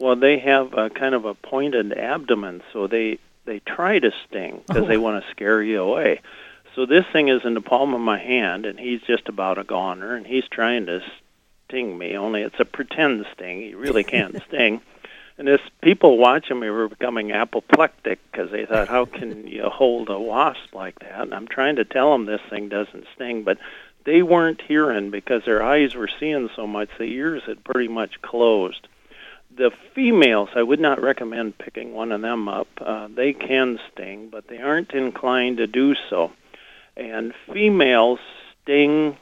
Well, 0.00 0.16
they 0.16 0.40
have 0.40 0.74
a 0.74 0.90
kind 0.90 1.14
of 1.14 1.24
a 1.24 1.34
pointed 1.34 1.92
abdomen, 1.92 2.62
so 2.72 2.86
they 2.88 3.18
they 3.46 3.60
try 3.60 4.00
to 4.00 4.10
sting 4.26 4.62
because 4.66 4.82
oh. 4.82 4.86
they 4.86 4.98
want 4.98 5.24
to 5.24 5.30
scare 5.30 5.62
you 5.62 5.80
away. 5.80 6.20
So 6.76 6.84
this 6.84 7.06
thing 7.10 7.28
is 7.28 7.40
in 7.42 7.54
the 7.54 7.62
palm 7.62 7.94
of 7.94 8.02
my 8.02 8.18
hand, 8.18 8.66
and 8.66 8.78
he's 8.78 9.00
just 9.00 9.30
about 9.30 9.56
a 9.56 9.64
goner, 9.64 10.14
and 10.14 10.26
he's 10.26 10.46
trying 10.46 10.84
to 10.86 11.02
sting 11.64 11.96
me. 11.96 12.18
Only 12.18 12.42
it's 12.42 12.60
a 12.60 12.66
pretend 12.66 13.24
sting. 13.32 13.62
He 13.62 13.74
really 13.74 14.04
can't 14.04 14.38
sting. 14.48 14.82
And 15.38 15.48
as 15.48 15.60
people 15.80 16.18
watching 16.18 16.60
me 16.60 16.68
were 16.68 16.88
becoming 16.88 17.32
apoplectic 17.32 18.18
because 18.30 18.50
they 18.50 18.66
thought, 18.66 18.88
"How 18.88 19.06
can 19.06 19.46
you 19.46 19.70
hold 19.70 20.10
a 20.10 20.20
wasp 20.20 20.74
like 20.74 20.98
that?" 20.98 21.22
And 21.22 21.32
I'm 21.32 21.48
trying 21.48 21.76
to 21.76 21.86
tell 21.86 22.12
them 22.12 22.26
this 22.26 22.42
thing 22.50 22.68
doesn't 22.68 23.06
sting, 23.14 23.42
but 23.42 23.56
they 24.04 24.20
weren't 24.20 24.60
hearing 24.60 25.08
because 25.10 25.46
their 25.46 25.62
eyes 25.62 25.94
were 25.94 26.10
seeing 26.20 26.50
so 26.54 26.66
much. 26.66 26.90
The 26.98 27.04
ears 27.04 27.42
had 27.46 27.64
pretty 27.64 27.88
much 27.88 28.20
closed. 28.20 28.86
The 29.50 29.70
females, 29.94 30.50
I 30.54 30.62
would 30.62 30.80
not 30.80 31.00
recommend 31.00 31.56
picking 31.56 31.94
one 31.94 32.12
of 32.12 32.20
them 32.20 32.48
up. 32.48 32.68
Uh, 32.78 33.08
they 33.08 33.32
can 33.32 33.80
sting, 33.90 34.28
but 34.28 34.48
they 34.48 34.58
aren't 34.58 34.92
inclined 34.92 35.56
to 35.56 35.66
do 35.66 35.94
so 36.10 36.32
and 36.96 37.34
females 37.52 38.18
sting 38.62 39.16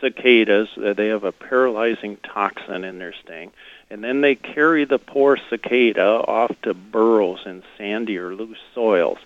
cicadas. 0.00 0.68
Uh, 0.76 0.92
they 0.92 1.08
have 1.08 1.24
a 1.24 1.32
paralyzing 1.32 2.16
toxin 2.18 2.84
in 2.84 2.98
their 2.98 3.14
sting, 3.24 3.52
and 3.90 4.02
then 4.02 4.20
they 4.20 4.34
carry 4.34 4.84
the 4.84 4.98
poor 4.98 5.38
cicada 5.50 6.22
off 6.26 6.54
to 6.62 6.74
burrows 6.74 7.40
in 7.46 7.62
sandy 7.78 8.18
or 8.18 8.34
loose 8.34 8.58
soils. 8.74 9.18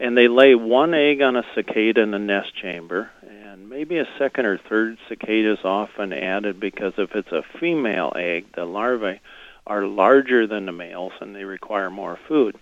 And 0.00 0.16
they 0.16 0.28
lay 0.28 0.54
one 0.54 0.92
egg 0.92 1.22
on 1.22 1.36
a 1.36 1.44
cicada 1.54 2.00
in 2.00 2.10
the 2.10 2.18
nest 2.18 2.54
chamber, 2.54 3.10
and 3.22 3.70
maybe 3.70 3.98
a 3.98 4.08
second 4.18 4.46
or 4.46 4.58
third 4.58 4.98
cicada 5.08 5.52
is 5.52 5.64
often 5.64 6.12
added 6.12 6.58
because 6.58 6.94
if 6.98 7.14
it's 7.14 7.32
a 7.32 7.44
female 7.60 8.12
egg, 8.16 8.46
the 8.54 8.64
larvae 8.64 9.20
are 9.66 9.86
larger 9.86 10.46
than 10.46 10.66
the 10.66 10.72
males 10.72 11.12
and 11.20 11.34
they 11.34 11.44
require 11.44 11.90
more 11.90 12.18
food. 12.28 12.58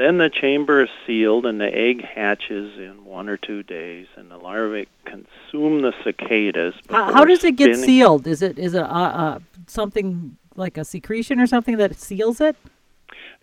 Then 0.00 0.16
the 0.16 0.30
chamber 0.30 0.84
is 0.84 0.88
sealed 1.06 1.44
and 1.44 1.60
the 1.60 1.66
egg 1.66 2.02
hatches 2.02 2.78
in 2.78 3.04
one 3.04 3.28
or 3.28 3.36
two 3.36 3.62
days, 3.62 4.06
and 4.16 4.30
the 4.30 4.38
larvae 4.38 4.88
consume 5.04 5.82
the 5.82 5.92
cicadas. 6.02 6.74
How, 6.88 7.12
how 7.12 7.24
does 7.26 7.44
it 7.44 7.56
get 7.56 7.76
sealed? 7.76 8.26
Is 8.26 8.40
it 8.40 8.58
is 8.58 8.72
it 8.72 8.80
uh, 8.80 8.86
uh, 8.86 9.38
something 9.66 10.38
like 10.56 10.78
a 10.78 10.86
secretion 10.86 11.38
or 11.38 11.46
something 11.46 11.76
that 11.76 11.96
seals 11.96 12.40
it? 12.40 12.56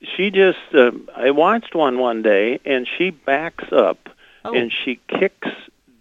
She 0.02 0.32
just 0.32 0.58
uh, 0.74 0.94
I 1.16 1.30
watched 1.30 1.76
one 1.76 2.00
one 2.00 2.24
day, 2.24 2.60
and 2.66 2.88
she 2.88 3.12
backs 3.12 3.72
up 3.72 4.10
oh. 4.44 4.56
and 4.56 4.72
she 4.72 5.00
kicks 5.08 5.50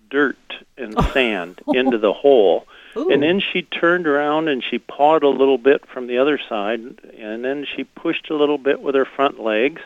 dirt 0.09 0.39
and 0.79 0.99
sand 1.13 1.61
into 1.75 1.99
the 1.99 2.15
hole. 2.15 2.67
Ooh. 2.97 3.11
And 3.11 3.23
then 3.23 3.41
she 3.41 3.61
turned 3.61 4.07
around 4.07 4.49
and 4.49 4.65
she 4.65 4.79
pawed 4.79 5.23
a 5.23 5.29
little 5.29 5.59
bit 5.59 5.85
from 5.87 6.07
the 6.07 6.17
other 6.17 6.41
side, 6.49 6.81
and 7.19 7.45
then 7.45 7.67
she 7.77 7.85
pushed 7.85 8.31
a 8.31 8.35
little 8.35 8.57
bit 8.57 8.81
with 8.81 8.95
her 8.95 9.05
front 9.05 9.39
legs, 9.39 9.83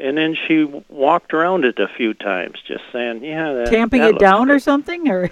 and 0.00 0.16
then 0.16 0.34
she 0.34 0.64
walked 0.88 1.34
around 1.34 1.64
it 1.64 1.78
a 1.78 1.88
few 1.88 2.14
times, 2.14 2.58
just 2.66 2.82
saying, 2.92 3.22
"Yeah." 3.22 3.52
That, 3.52 3.68
Tamping 3.68 4.00
that 4.00 4.14
it 4.14 4.18
down 4.18 4.46
good. 4.46 4.56
or 4.56 4.58
something, 4.58 5.08
or. 5.08 5.30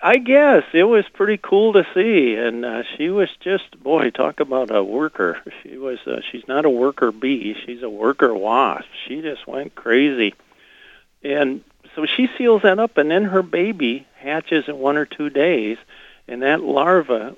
I 0.00 0.18
guess 0.18 0.64
it 0.74 0.84
was 0.84 1.06
pretty 1.14 1.38
cool 1.38 1.72
to 1.72 1.86
see, 1.94 2.34
and 2.34 2.64
uh, 2.64 2.82
she 2.96 3.08
was 3.08 3.30
just 3.40 3.82
boy, 3.82 4.10
talk 4.10 4.40
about 4.40 4.74
a 4.74 4.84
worker. 4.84 5.38
She 5.62 5.78
was. 5.78 5.98
Uh, 6.06 6.20
she's 6.30 6.46
not 6.46 6.64
a 6.64 6.70
worker 6.70 7.10
bee; 7.10 7.56
she's 7.64 7.82
a 7.82 7.90
worker 7.90 8.34
wasp. 8.34 8.86
She 9.06 9.22
just 9.22 9.46
went 9.46 9.74
crazy, 9.74 10.34
and 11.22 11.64
so 11.94 12.04
she 12.04 12.28
seals 12.36 12.62
that 12.62 12.78
up, 12.78 12.98
and 12.98 13.10
then 13.10 13.24
her 13.24 13.42
baby 13.42 14.06
hatches 14.18 14.68
in 14.68 14.78
one 14.78 14.98
or 14.98 15.06
two 15.06 15.30
days, 15.30 15.78
and 16.28 16.42
that 16.42 16.60
larva, 16.60 17.34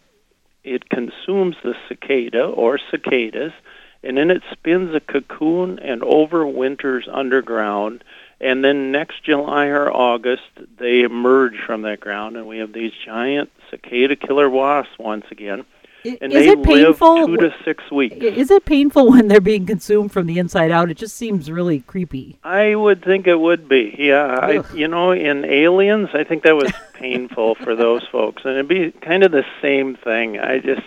it 0.64 0.88
consumes 0.88 1.56
the 1.62 1.74
cicada 1.88 2.44
or 2.44 2.78
cicadas, 2.90 3.52
and 4.02 4.16
then 4.16 4.30
it 4.30 4.42
spins 4.52 4.94
a 4.94 5.00
cocoon 5.00 5.78
and 5.78 6.02
overwinters 6.02 7.02
underground. 7.12 8.04
And 8.40 8.64
then 8.64 8.92
next 8.92 9.24
July 9.24 9.66
or 9.66 9.90
August, 9.90 10.42
they 10.78 11.00
emerge 11.00 11.58
from 11.66 11.82
that 11.82 12.00
ground, 12.00 12.36
and 12.36 12.46
we 12.46 12.58
have 12.58 12.72
these 12.72 12.92
giant 13.04 13.50
cicada 13.70 14.14
killer 14.14 14.48
wasps 14.48 14.96
once 14.98 15.24
again. 15.30 15.64
And 16.04 16.32
is 16.32 16.46
they 16.46 16.50
it 16.50 16.62
painful? 16.62 17.26
live 17.26 17.40
two 17.40 17.48
to 17.48 17.54
six 17.64 17.90
weeks. 17.90 18.16
Is 18.20 18.50
it 18.50 18.64
painful 18.64 19.10
when 19.10 19.26
they're 19.28 19.40
being 19.40 19.66
consumed 19.66 20.12
from 20.12 20.26
the 20.26 20.38
inside 20.38 20.70
out? 20.70 20.90
It 20.90 20.96
just 20.96 21.16
seems 21.16 21.50
really 21.50 21.80
creepy. 21.80 22.38
I 22.44 22.76
would 22.76 23.04
think 23.04 23.26
it 23.26 23.40
would 23.40 23.68
be. 23.68 23.94
Yeah, 23.98 24.38
I, 24.40 24.74
you 24.74 24.86
know, 24.86 25.10
in 25.10 25.44
Aliens, 25.44 26.10
I 26.14 26.22
think 26.22 26.44
that 26.44 26.54
was 26.54 26.72
painful 26.94 27.56
for 27.56 27.74
those 27.74 28.06
folks, 28.10 28.42
and 28.44 28.54
it'd 28.54 28.68
be 28.68 28.92
kind 28.92 29.24
of 29.24 29.32
the 29.32 29.44
same 29.60 29.96
thing. 29.96 30.38
I 30.38 30.60
just 30.60 30.86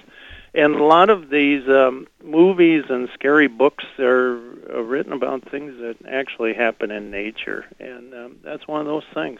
And 0.53 0.75
a 0.75 0.83
lot 0.83 1.09
of 1.09 1.29
these 1.29 1.67
um, 1.69 2.07
movies 2.23 2.83
and 2.89 3.07
scary 3.13 3.47
books 3.47 3.85
are, 3.99 4.35
are 4.75 4.83
written 4.83 5.13
about 5.13 5.49
things 5.49 5.73
that 5.79 5.95
actually 6.07 6.53
happen 6.53 6.91
in 6.91 7.09
nature, 7.09 7.65
and 7.79 8.13
um, 8.13 8.37
that's 8.43 8.67
one 8.67 8.81
of 8.81 8.85
those 8.85 9.05
things. 9.13 9.39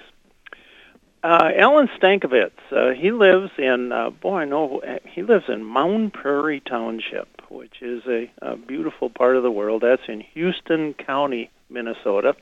Uh, 1.24 1.52
Alan 1.56 1.88
Stankovitz, 2.00 2.52
uh, 2.72 2.94
he 2.94 3.12
lives 3.12 3.52
in, 3.58 3.92
uh, 3.92 4.10
boy, 4.10 4.38
I 4.40 4.46
know, 4.46 4.82
he 5.06 5.22
lives 5.22 5.46
in 5.50 5.64
Mound 5.64 6.14
Prairie 6.14 6.62
Township, 6.62 7.28
which 7.50 7.82
is 7.82 8.02
a, 8.08 8.32
a 8.42 8.56
beautiful 8.56 9.10
part 9.10 9.36
of 9.36 9.44
the 9.44 9.52
world. 9.52 9.84
That's 9.84 10.02
in 10.08 10.22
Houston 10.22 10.94
County, 10.96 11.52
Minnesota. 11.70 12.36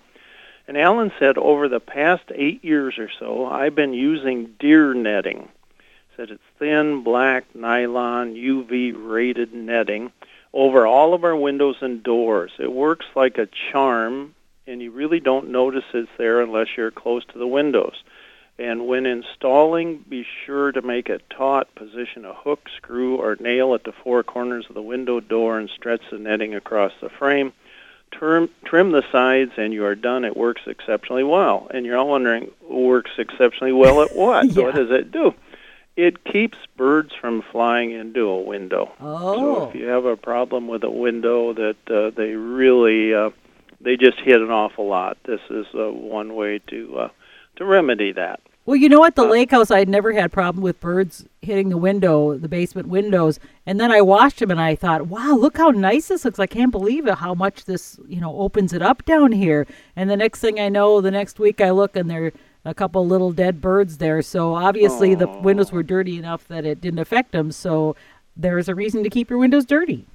And 0.65 0.77
Alan 0.77 1.11
said, 1.19 1.38
over 1.38 1.67
the 1.67 1.81
past 1.81 2.23
eight 2.33 2.63
years 2.63 2.99
or 2.99 3.09
so, 3.19 3.47
I've 3.47 3.75
been 3.75 3.93
using 3.93 4.53
deer 4.59 4.93
netting. 4.93 5.49
Said 6.19 6.31
it's 6.31 6.43
thin, 6.57 7.01
black, 7.01 7.45
nylon, 7.55 8.33
UV 8.33 8.93
rated 8.93 9.53
netting 9.53 10.11
over 10.51 10.85
all 10.85 11.13
of 11.13 11.23
our 11.23 11.33
windows 11.33 11.77
and 11.79 12.03
doors. 12.03 12.51
It 12.59 12.73
works 12.73 13.05
like 13.15 13.38
a 13.38 13.47
charm, 13.71 14.35
and 14.67 14.81
you 14.81 14.91
really 14.91 15.21
don't 15.21 15.47
notice 15.47 15.85
it's 15.93 16.09
there 16.17 16.41
unless 16.41 16.75
you're 16.75 16.91
close 16.91 17.23
to 17.27 17.38
the 17.39 17.47
windows. 17.47 18.03
And 18.57 18.85
when 18.85 19.05
installing, 19.05 19.99
be 20.09 20.25
sure 20.45 20.73
to 20.73 20.81
make 20.81 21.07
it 21.07 21.23
taut. 21.29 21.73
Position 21.73 22.25
a 22.25 22.33
hook, 22.33 22.67
screw, 22.75 23.15
or 23.15 23.38
nail 23.39 23.73
at 23.73 23.85
the 23.85 23.93
four 23.93 24.21
corners 24.21 24.65
of 24.67 24.75
the 24.75 24.81
window 24.81 25.21
door 25.21 25.57
and 25.57 25.69
stretch 25.69 26.01
the 26.11 26.19
netting 26.19 26.53
across 26.53 26.91
the 26.99 27.07
frame. 27.07 27.53
Trim, 28.11 28.49
trim 28.65 28.91
the 28.91 29.05
sides, 29.09 29.53
and 29.55 29.73
you 29.73 29.85
are 29.85 29.95
done. 29.95 30.25
It 30.25 30.35
works 30.35 30.63
exceptionally 30.65 31.23
well. 31.23 31.71
And 31.73 31.85
you're 31.85 31.95
all 31.95 32.09
wondering, 32.09 32.51
works 32.69 33.11
exceptionally 33.17 33.71
well 33.71 34.01
at 34.01 34.13
what? 34.13 34.47
yeah. 34.51 34.63
What 34.63 34.75
does 34.75 34.91
it 34.91 35.13
do? 35.13 35.33
It 36.00 36.24
keeps 36.24 36.58
birds 36.77 37.12
from 37.20 37.41
flying 37.41 37.91
into 37.91 38.22
a 38.22 38.41
window. 38.41 38.89
Oh. 39.01 39.36
So 39.36 39.70
if 39.70 39.75
you 39.75 39.88
have 39.88 40.06
a 40.06 40.15
problem 40.15 40.70
with 40.70 40.84
a 40.86 40.89
window 40.89 41.53
that 41.53 41.75
uh, 41.89 42.12
they 42.15 42.36
really, 42.36 43.13
uh, 43.13 43.32
they 43.82 43.98
just 43.98 44.18
hit 44.20 44.39
an 44.39 44.50
awful 44.50 44.88
lot, 44.88 45.18
this 45.25 45.41
is 45.50 45.65
uh, 45.75 45.91
one 45.91 46.36
way 46.36 46.60
to 46.68 47.00
uh, 47.00 47.10
to 47.58 47.65
remedy 47.65 48.13
that. 48.13 48.39
Well, 48.65 48.77
you 48.77 48.88
know 48.88 49.00
what? 49.00 49.15
The 49.15 49.25
lake 49.25 49.51
house, 49.51 49.72
I 49.72 49.79
had 49.79 49.89
never 49.89 50.13
had 50.13 50.32
problem 50.32 50.63
with 50.63 50.79
birds 50.79 51.25
hitting 51.41 51.70
the 51.70 51.77
window, 51.77 52.38
the 52.38 52.48
basement 52.48 52.88
windows. 52.88 53.39
And 53.65 53.79
then 53.79 53.91
I 53.91 54.00
washed 54.01 54.39
them, 54.39 54.51
and 54.51 54.62
I 54.62 54.75
thought, 54.75 55.08
wow, 55.08 55.34
look 55.34 55.58
how 55.58 55.72
nice 55.72 56.10
this 56.10 56.24
looks. 56.24 56.39
I 56.39 56.46
can't 56.46 56.72
believe 56.72 57.08
it, 57.08 57.15
how 57.15 57.34
much 57.34 57.65
this, 57.65 58.00
you 58.08 58.22
know, 58.22 58.38
opens 58.38 58.72
it 58.72 58.82
up 58.82 59.03
down 59.06 59.32
here. 59.32 59.65
And 59.96 60.10
the 60.10 60.15
next 60.15 60.39
thing 60.39 60.60
I 60.60 60.70
know, 60.70 61.01
the 61.01 61.10
next 61.12 61.39
week 61.39 61.60
I 61.62 61.72
look, 61.72 61.96
and 61.96 62.10
there 62.10 62.27
are 62.27 62.34
a 62.66 62.74
couple 62.74 63.06
little 63.06 63.32
dead 63.32 63.62
birds 63.62 63.98
there. 63.98 64.22
So 64.22 64.56
obviously 64.56 65.16
the 65.16 65.28
windows 65.28 65.72
were 65.72 65.84
dirty 65.84 66.18
enough 66.18 66.48
that 66.48 66.66
it 66.66 66.82
didn't 66.82 67.00
affect 67.00 67.32
them. 67.32 67.51
So 67.51 67.96
there's 68.36 68.70
a 68.70 68.75
reason 68.75 69.04
to 69.04 69.10
keep 69.10 69.30
your 69.30 69.39
windows 69.39 69.66
dirty. 69.66 70.06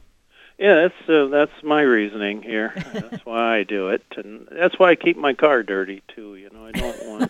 Yeah, 0.58 0.74
that's 0.82 1.08
uh, 1.08 1.26
that's 1.26 1.64
my 1.64 1.82
reasoning 1.82 2.40
here. 2.40 2.72
That's 2.92 3.26
why 3.26 3.58
I 3.58 3.64
do 3.64 3.88
it, 3.88 4.04
and 4.16 4.46
that's 4.52 4.78
why 4.78 4.90
I 4.90 4.94
keep 4.94 5.16
my 5.16 5.34
car 5.34 5.64
dirty 5.64 6.00
too. 6.14 6.36
You 6.36 6.48
know, 6.50 6.64
I 6.64 6.70
don't 6.70 6.83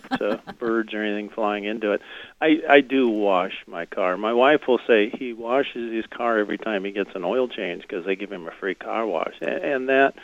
want 0.09 0.21
uh, 0.47 0.51
birds 0.53 0.93
or 0.93 1.01
anything 1.01 1.29
flying 1.29 1.63
into 1.63 1.91
it. 1.91 2.01
I 2.41 2.61
I 2.69 2.81
do 2.81 3.09
wash 3.09 3.53
my 3.67 3.85
car. 3.85 4.17
My 4.17 4.33
wife 4.33 4.67
will 4.67 4.79
say 4.87 5.09
he 5.09 5.33
washes 5.33 5.93
his 5.93 6.05
car 6.07 6.37
every 6.37 6.57
time 6.57 6.83
he 6.83 6.91
gets 6.91 7.11
an 7.15 7.23
oil 7.23 7.47
change 7.47 7.81
because 7.81 8.05
they 8.05 8.15
give 8.15 8.31
him 8.31 8.47
a 8.47 8.51
free 8.51 8.75
car 8.75 9.05
wash, 9.05 9.35
and, 9.41 9.49
and 9.49 9.89
that 9.89 10.15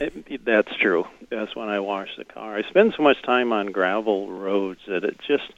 it, 0.00 0.44
that's 0.44 0.74
true. 0.76 1.06
That's 1.30 1.54
when 1.54 1.68
I 1.68 1.80
wash 1.80 2.10
the 2.16 2.24
car. 2.24 2.56
I 2.56 2.62
spend 2.68 2.94
so 2.96 3.02
much 3.02 3.22
time 3.22 3.52
on 3.52 3.72
gravel 3.72 4.30
roads 4.30 4.80
that 4.86 5.04
it 5.04 5.18
just 5.26 5.50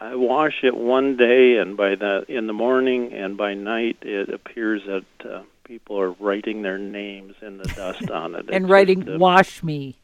I 0.00 0.14
wash 0.14 0.64
it 0.64 0.76
one 0.76 1.16
day, 1.16 1.56
and 1.56 1.76
by 1.76 1.94
the 1.94 2.24
in 2.28 2.46
the 2.46 2.52
morning 2.52 3.12
and 3.12 3.36
by 3.36 3.54
night, 3.54 3.98
it 4.02 4.28
appears 4.28 4.82
that. 4.86 5.04
Uh, 5.24 5.42
people 5.64 5.98
are 5.98 6.10
writing 6.10 6.60
their 6.60 6.76
names 6.76 7.34
in 7.40 7.56
the 7.56 7.64
dust 7.64 8.10
on 8.10 8.34
it. 8.34 8.46
and 8.52 8.68
writing 8.68 9.08
uh, 9.08 9.16
"Wash 9.16 9.62
Me." 9.62 9.96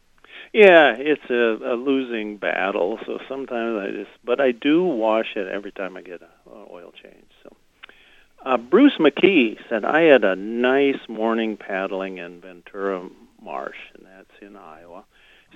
Yeah, 0.52 0.94
it's 0.96 1.28
a, 1.30 1.72
a 1.72 1.76
losing 1.76 2.36
battle. 2.36 2.98
So 3.06 3.18
sometimes 3.28 3.78
I 3.80 3.90
just, 3.90 4.10
but 4.24 4.40
I 4.40 4.52
do 4.52 4.82
wash 4.82 5.36
it 5.36 5.46
every 5.48 5.72
time 5.72 5.96
I 5.96 6.02
get 6.02 6.22
an 6.22 6.28
oil 6.70 6.92
change. 7.02 7.26
So. 7.42 7.54
Uh, 8.44 8.56
Bruce 8.56 8.96
McKee 9.00 9.56
said 9.68 9.84
I 9.84 10.02
had 10.02 10.24
a 10.24 10.36
nice 10.36 11.00
morning 11.08 11.56
paddling 11.56 12.18
in 12.18 12.40
Ventura 12.40 13.08
Marsh, 13.42 13.76
and 13.94 14.06
that's 14.06 14.30
in 14.40 14.56
Iowa. 14.56 15.04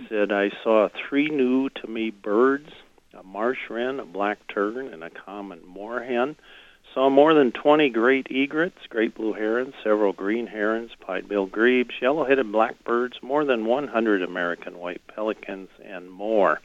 Said 0.09 0.33
I 0.33 0.51
saw 0.65 0.89
three 1.09 1.29
new 1.29 1.69
to 1.69 1.87
me 1.87 2.11
birds: 2.11 2.71
a 3.17 3.23
marsh 3.23 3.71
wren, 3.71 4.01
a 4.01 4.05
black 4.05 4.39
tern, 4.53 4.89
and 4.89 5.05
a 5.05 5.11
common 5.11 5.61
moorhen. 5.61 6.35
Saw 6.95 7.09
more 7.09 7.33
than 7.33 7.53
20 7.53 7.89
great 7.91 8.27
egrets, 8.31 8.87
great 8.89 9.15
blue 9.15 9.33
herons, 9.33 9.75
several 9.83 10.13
green 10.13 10.47
herons, 10.47 10.91
pied-billed 11.01 11.51
grebes, 11.51 11.95
yellow-headed 12.01 12.53
blackbirds, 12.53 13.23
more 13.23 13.45
than 13.45 13.65
100 13.65 14.23
American 14.23 14.79
white 14.79 15.01
pelicans, 15.07 15.71
and 15.83 16.11
more. 16.11 16.61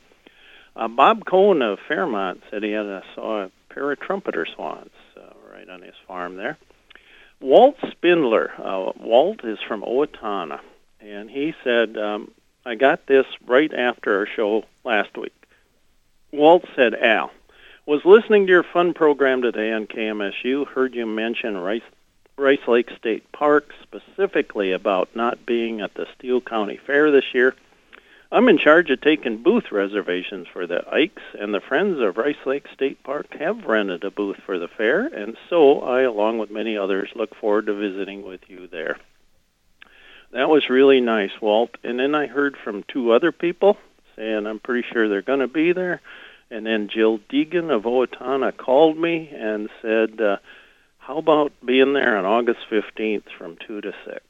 Uh, 0.76 0.90
Bob 0.90 1.26
Cohn 1.26 1.62
of 1.62 1.80
Fairmont 1.88 2.44
said 2.50 2.62
he 2.62 2.72
had 2.72 2.86
a, 2.86 3.04
saw 3.16 3.44
a 3.44 3.52
pair 3.70 3.92
of 3.92 4.00
trumpeter 4.00 4.46
swans 4.46 4.92
uh, 5.16 5.22
right 5.54 5.70
on 5.70 5.82
his 5.82 5.96
farm 6.08 6.36
there. 6.36 6.58
Walt 7.40 7.78
Spindler, 7.92 8.52
uh, 8.58 8.92
Walt 9.00 9.46
is 9.46 9.60
from 9.66 9.82
Owatonna, 9.82 10.60
and 11.00 11.30
he 11.30 11.54
said, 11.64 11.98
um, 11.98 12.32
I 12.66 12.76
got 12.76 13.06
this 13.06 13.26
right 13.46 13.74
after 13.74 14.20
our 14.20 14.26
show 14.26 14.66
last 14.84 15.16
week. 15.18 15.34
Walt 16.34 16.66
said, 16.76 16.96
Al, 16.96 17.32
was 17.88 18.04
listening 18.04 18.46
to 18.46 18.52
your 18.52 18.64
fun 18.64 18.94
program 18.94 19.42
today 19.42 19.72
on 19.72 19.88
KMSU. 19.88 20.68
Heard 20.68 20.94
you 20.94 21.06
mention 21.06 21.56
Rice, 21.56 21.82
Rice 22.38 22.68
Lake 22.68 22.90
State 23.00 23.32
Park, 23.32 23.72
specifically 23.82 24.74
about 24.74 25.16
not 25.16 25.46
being 25.46 25.80
at 25.80 25.94
the 25.94 26.06
Steele 26.14 26.42
County 26.42 26.78
Fair 26.86 27.12
this 27.12 27.34
year. 27.34 27.56
I'm 28.30 28.50
in 28.50 28.58
charge 28.58 28.90
of 28.90 29.00
taking 29.00 29.42
booth 29.42 29.72
reservations 29.72 30.48
for 30.52 30.68
the 30.68 30.84
Ikes, 30.92 31.24
and 31.40 31.54
the 31.54 31.62
Friends 31.62 32.02
of 32.02 32.18
Rice 32.18 32.46
Lake 32.46 32.66
State 32.74 33.02
Park 33.04 33.34
have 33.40 33.64
rented 33.64 34.04
a 34.04 34.12
booth 34.12 34.42
for 34.46 34.60
the 34.60 34.68
fair, 34.68 35.06
and 35.06 35.38
so 35.50 35.80
I, 35.80 36.02
along 36.02 36.40
with 36.40 36.52
many 36.52 36.78
others, 36.78 37.10
look 37.16 37.36
forward 37.36 37.68
to 37.68 37.74
visiting 37.74 38.28
with 38.28 38.42
you 38.50 38.68
there. 38.68 38.98
That 40.34 40.50
was 40.50 40.70
really 40.70 41.00
nice, 41.00 41.32
Walt. 41.40 41.78
And 41.86 41.98
then 41.98 42.16
I 42.16 42.28
heard 42.28 42.58
from 42.58 42.84
two 42.84 43.12
other 43.12 43.32
people 43.32 43.78
saying 44.18 44.46
I'm 44.46 44.60
pretty 44.60 44.86
sure 44.92 45.08
they're 45.08 45.22
going 45.22 45.40
to 45.40 45.48
be 45.48 45.72
there. 45.72 46.02
And 46.50 46.66
then 46.66 46.88
Jill 46.88 47.20
Deegan 47.30 47.70
of 47.70 47.84
Owatonna 47.84 48.56
called 48.56 48.98
me 48.98 49.30
and 49.34 49.70
said, 49.82 50.22
uh, 50.22 50.38
"How 50.98 51.18
about 51.18 51.52
being 51.66 51.94
there 51.94 52.18
on 52.18 52.26
August 52.26 52.62
15th 52.70 53.30
from 53.38 53.58
two 53.58 53.82
to 53.82 53.94
six? 54.06 54.24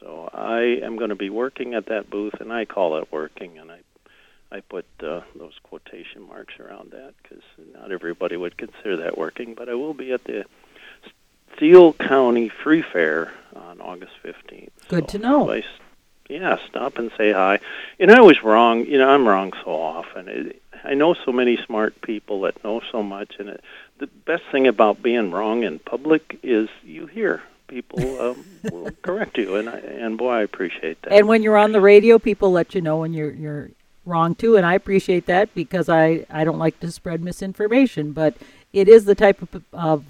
So 0.00 0.28
I 0.32 0.80
am 0.82 0.96
going 0.96 1.10
to 1.10 1.16
be 1.16 1.30
working 1.30 1.74
at 1.74 1.86
that 1.86 2.10
booth, 2.10 2.40
and 2.40 2.52
I 2.52 2.64
call 2.64 2.96
it 2.96 3.12
working, 3.12 3.58
and 3.58 3.70
I 3.70 3.80
I 4.50 4.60
put 4.60 4.86
uh, 5.00 5.22
those 5.34 5.54
quotation 5.64 6.22
marks 6.22 6.54
around 6.60 6.92
that 6.92 7.14
because 7.22 7.42
not 7.74 7.90
everybody 7.90 8.36
would 8.36 8.56
consider 8.56 8.96
that 8.98 9.18
working, 9.18 9.54
but 9.54 9.68
I 9.68 9.74
will 9.74 9.94
be 9.94 10.12
at 10.12 10.24
the 10.24 10.44
Steele 11.56 11.92
County 11.94 12.48
Free 12.48 12.82
Fair 12.82 13.32
on 13.54 13.80
August 13.80 14.12
15th. 14.24 14.70
Good 14.88 15.10
so 15.10 15.18
to 15.18 15.24
know. 15.24 15.50
I, 15.50 15.64
yeah, 16.28 16.58
stop 16.68 16.98
and 16.98 17.10
say 17.16 17.32
hi. 17.32 17.58
And 17.98 18.10
I 18.10 18.20
was 18.20 18.42
wrong. 18.42 18.84
You 18.86 18.98
know, 18.98 19.08
I'm 19.08 19.26
wrong 19.26 19.52
so 19.64 19.70
often. 19.70 20.28
It, 20.28 20.62
I 20.86 20.94
know 20.94 21.14
so 21.24 21.32
many 21.32 21.58
smart 21.66 22.00
people 22.00 22.42
that 22.42 22.62
know 22.62 22.80
so 22.92 23.02
much, 23.02 23.34
and 23.38 23.48
it, 23.48 23.60
the 23.98 24.06
best 24.06 24.44
thing 24.52 24.68
about 24.68 25.02
being 25.02 25.32
wrong 25.32 25.64
in 25.64 25.78
public 25.80 26.38
is 26.42 26.68
you 26.84 27.06
hear 27.06 27.42
people 27.66 28.20
um, 28.20 28.44
will 28.70 28.90
correct 29.02 29.36
you, 29.36 29.56
and 29.56 29.68
I, 29.68 29.78
and 29.78 30.16
boy, 30.16 30.30
I 30.30 30.42
appreciate 30.42 31.02
that. 31.02 31.12
And 31.12 31.26
when 31.26 31.42
you're 31.42 31.56
on 31.56 31.72
the 31.72 31.80
radio, 31.80 32.18
people 32.18 32.52
let 32.52 32.74
you 32.74 32.80
know 32.80 32.98
when 32.98 33.12
you're 33.12 33.32
you're 33.32 33.70
wrong 34.04 34.36
too, 34.36 34.56
and 34.56 34.64
I 34.64 34.74
appreciate 34.74 35.26
that 35.26 35.52
because 35.54 35.88
I 35.88 36.24
I 36.30 36.44
don't 36.44 36.58
like 36.58 36.78
to 36.80 36.92
spread 36.92 37.22
misinformation, 37.22 38.12
but 38.12 38.36
it 38.72 38.88
is 38.88 39.04
the 39.06 39.14
type 39.14 39.42
of, 39.42 39.64
of 39.72 40.04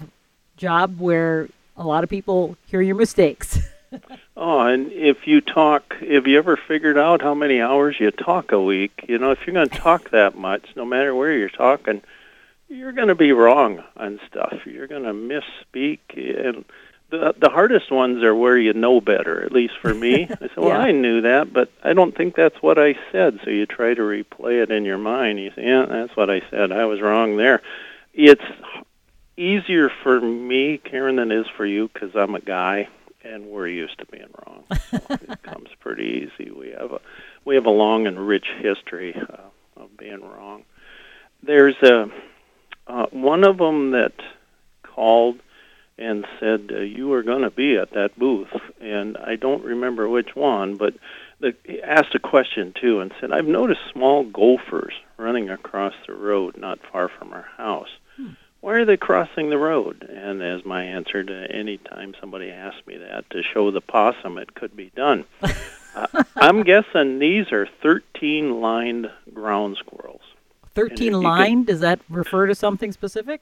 job 0.57 0.99
where 0.99 1.49
a 1.75 1.85
lot 1.85 2.03
of 2.03 2.09
people 2.09 2.55
hear 2.67 2.81
your 2.81 2.95
mistakes. 2.95 3.59
Oh, 4.39 4.59
and 4.59 4.91
if 4.91 5.25
you 5.25 5.41
talk, 5.41 5.95
have 5.99 6.27
you 6.27 6.37
ever 6.37 6.57
figured 6.57 6.97
out 6.97 7.21
how 7.23 7.33
many 7.33 7.59
hours 7.59 7.95
you 7.99 8.11
talk 8.11 8.51
a 8.51 8.61
week? 8.61 9.05
You 9.07 9.17
know, 9.17 9.31
if 9.31 9.39
you're 9.45 9.53
going 9.55 9.67
to 9.69 9.75
talk 9.77 10.09
that 10.11 10.37
much, 10.37 10.63
no 10.75 10.85
matter 10.85 11.15
where 11.15 11.35
you're 11.35 11.49
talking, 11.49 12.03
you're 12.69 12.91
going 12.91 13.07
to 13.07 13.15
be 13.15 13.31
wrong 13.31 13.83
on 13.95 14.19
stuff. 14.29 14.59
You're 14.65 14.85
going 14.87 15.03
to 15.03 15.13
misspeak, 15.13 15.99
and 16.15 16.65
the 17.09 17.33
the 17.37 17.49
hardest 17.49 17.89
ones 17.91 18.21
are 18.23 18.35
where 18.35 18.57
you 18.57 18.73
know 18.73 19.01
better. 19.01 19.43
At 19.43 19.51
least 19.51 19.73
for 19.81 19.93
me, 19.93 20.23
I 20.29 20.35
said, 20.39 20.57
"Well, 20.57 20.67
Yeah. 20.69 20.77
I 20.79 20.91
knew 20.91 21.21
that, 21.21 21.51
but 21.51 21.71
I 21.83 21.93
don't 21.93 22.15
think 22.15 22.35
that's 22.35 22.61
what 22.61 22.77
I 22.77 22.95
said." 23.11 23.39
So 23.43 23.49
you 23.49 23.65
try 23.65 23.93
to 23.93 24.01
replay 24.01 24.61
it 24.61 24.69
in 24.69 24.85
your 24.85 24.97
mind. 24.99 25.39
You 25.39 25.51
say, 25.55 25.65
"Yeah, 25.65 25.85
that's 25.85 26.15
what 26.15 26.29
I 26.29 26.41
said. 26.51 26.71
I 26.71 26.85
was 26.85 27.01
wrong 27.01 27.37
there." 27.37 27.61
It's 28.13 28.43
easier 29.37 29.89
for 30.03 30.19
me, 30.19 30.77
Karen, 30.77 31.15
than 31.15 31.31
it 31.31 31.39
is 31.39 31.47
for 31.55 31.65
you 31.65 31.89
because 31.93 32.15
I'm 32.15 32.35
a 32.35 32.41
guy 32.41 32.89
and 33.27 33.47
we're 33.47 33.67
used 33.67 33.99
to 33.99 34.05
being 34.05 34.29
wrong. 34.45 34.63
So 34.89 34.99
it 35.09 35.43
comes 35.43 35.69
pretty 35.79 36.27
easy. 36.27 36.51
We 36.51 36.69
have 36.69 36.91
a 36.91 36.99
we 37.45 37.55
have 37.55 37.65
a 37.65 37.71
long 37.71 38.07
and 38.07 38.27
rich 38.27 38.47
history 38.59 39.15
uh, 39.15 39.81
of 39.81 39.97
being 39.97 40.21
wrong. 40.21 40.63
There's 41.43 41.75
a 41.83 42.07
uh, 42.87 43.05
one 43.11 43.43
of 43.43 43.57
them 43.57 43.91
that 43.91 44.13
called 44.83 45.39
and 45.97 46.25
said 46.39 46.71
uh, 46.71 46.79
you 46.79 47.07
were 47.07 47.23
going 47.23 47.41
to 47.41 47.49
be 47.49 47.75
at 47.77 47.91
that 47.91 48.17
booth, 48.17 48.53
and 48.79 49.17
I 49.17 49.35
don't 49.35 49.63
remember 49.63 50.07
which 50.07 50.35
one, 50.35 50.75
but 50.75 50.93
the, 51.39 51.55
he 51.63 51.81
asked 51.81 52.15
a 52.15 52.19
question 52.19 52.73
too 52.79 52.99
and 52.99 53.11
said, 53.19 53.31
"I've 53.31 53.47
noticed 53.47 53.81
small 53.91 54.23
gophers 54.23 54.93
running 55.17 55.49
across 55.49 55.93
the 56.07 56.13
road 56.13 56.57
not 56.57 56.79
far 56.91 57.09
from 57.09 57.33
our 57.33 57.47
house. 57.57 57.89
Why 58.61 58.73
are 58.73 58.85
they 58.85 58.97
crossing 58.97 59.49
the 59.49 59.57
road?" 59.57 60.07
And 60.09 60.41
as 60.41 60.65
my 60.65 60.83
answer 60.83 61.23
to 61.23 61.51
any 61.51 61.77
time 61.77 62.13
somebody 62.19 62.51
asks 62.51 62.85
me 62.85 62.97
that, 62.97 63.29
to 63.29 63.43
show 63.43 63.71
the 63.71 63.81
possum 63.81 64.37
it 64.37 64.55
could 64.55 64.75
be 64.75 64.91
done. 64.95 65.25
uh, 65.95 66.23
I'm 66.35 66.63
guessing 66.63 67.19
these 67.19 67.51
are 67.51 67.67
13 67.81 68.61
lined 68.61 69.09
ground 69.33 69.77
squirrels. 69.77 70.21
13 70.75 71.13
lined? 71.13 71.67
Does 71.67 71.79
that 71.79 71.99
refer 72.07 72.45
to 72.45 72.53
something 72.53 72.91
specific? 72.91 73.41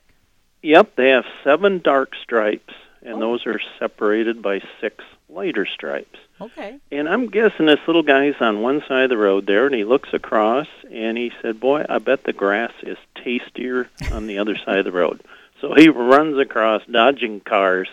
Yep, 0.61 0.95
they 0.95 1.09
have 1.09 1.25
seven 1.43 1.79
dark 1.79 2.13
stripes, 2.23 2.73
and 3.01 3.15
oh. 3.15 3.19
those 3.19 3.45
are 3.45 3.59
separated 3.77 4.41
by 4.41 4.61
six 4.79 5.03
lighter 5.29 5.65
stripes. 5.65 6.17
Okay. 6.41 6.79
And 6.91 7.07
I'm 7.07 7.27
guessing 7.27 7.65
this 7.65 7.79
little 7.87 8.03
guy's 8.03 8.35
on 8.41 8.61
one 8.61 8.83
side 8.87 9.05
of 9.05 9.09
the 9.09 9.17
road 9.17 9.45
there, 9.45 9.65
and 9.65 9.75
he 9.75 9.85
looks 9.85 10.09
across, 10.13 10.67
and 10.91 11.17
he 11.17 11.31
said, 11.41 11.59
"Boy, 11.59 11.85
I 11.87 11.99
bet 11.99 12.23
the 12.23 12.33
grass 12.33 12.73
is 12.83 12.97
tastier 13.15 13.89
on 14.11 14.27
the 14.27 14.37
other 14.37 14.55
side 14.55 14.79
of 14.79 14.85
the 14.85 14.91
road." 14.91 15.21
So 15.61 15.73
he 15.73 15.87
runs 15.87 16.37
across, 16.37 16.85
dodging 16.85 17.39
cars, 17.39 17.87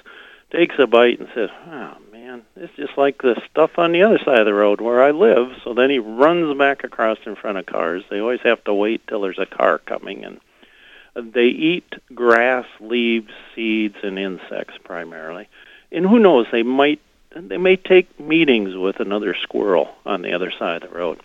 takes 0.51 0.75
a 0.81 0.87
bite, 0.89 1.21
and 1.21 1.29
says, 1.33 1.49
"Oh 1.69 1.97
man, 2.11 2.43
it's 2.57 2.75
just 2.75 2.99
like 2.99 3.23
the 3.23 3.41
stuff 3.49 3.79
on 3.79 3.93
the 3.93 4.03
other 4.03 4.19
side 4.19 4.41
of 4.41 4.47
the 4.47 4.53
road 4.53 4.81
where 4.81 5.01
I 5.01 5.13
live." 5.13 5.53
So 5.63 5.73
then 5.73 5.89
he 5.89 6.01
runs 6.01 6.59
back 6.59 6.83
across 6.83 7.19
in 7.25 7.37
front 7.37 7.59
of 7.59 7.67
cars. 7.67 8.03
They 8.11 8.19
always 8.19 8.41
have 8.41 8.63
to 8.65 8.75
wait 8.75 9.07
till 9.07 9.21
there's 9.21 9.39
a 9.39 9.47
car 9.47 9.79
coming, 9.79 10.25
and 10.25 10.41
they 11.15 11.47
eat 11.47 11.95
grass, 12.15 12.67
leaves, 12.81 13.33
seeds, 13.55 13.97
and 14.03 14.19
insects 14.19 14.75
primarily. 14.83 15.49
And 15.93 16.05
who 16.05 16.19
knows, 16.19 16.47
they 16.51 16.65
might 16.65 17.01
they 17.35 17.57
may 17.57 17.77
take 17.77 18.19
meetings 18.21 18.77
with 18.77 19.01
another 19.01 19.35
squirrel 19.35 19.95
on 20.05 20.23
the 20.23 20.33
other 20.33 20.51
side 20.51 20.83
of 20.83 20.91
the 20.91 20.97
road. 20.97 21.21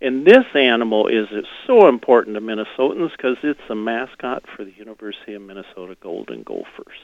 And 0.00 0.24
this 0.24 0.44
animal 0.54 1.08
is 1.08 1.26
so 1.66 1.88
important 1.88 2.36
to 2.36 2.40
Minnesotans 2.40 3.10
because 3.12 3.36
it's 3.42 3.60
the 3.66 3.74
mascot 3.74 4.44
for 4.54 4.64
the 4.64 4.72
University 4.72 5.34
of 5.34 5.42
Minnesota 5.42 5.96
Golden 6.00 6.44
Gophers. 6.44 6.98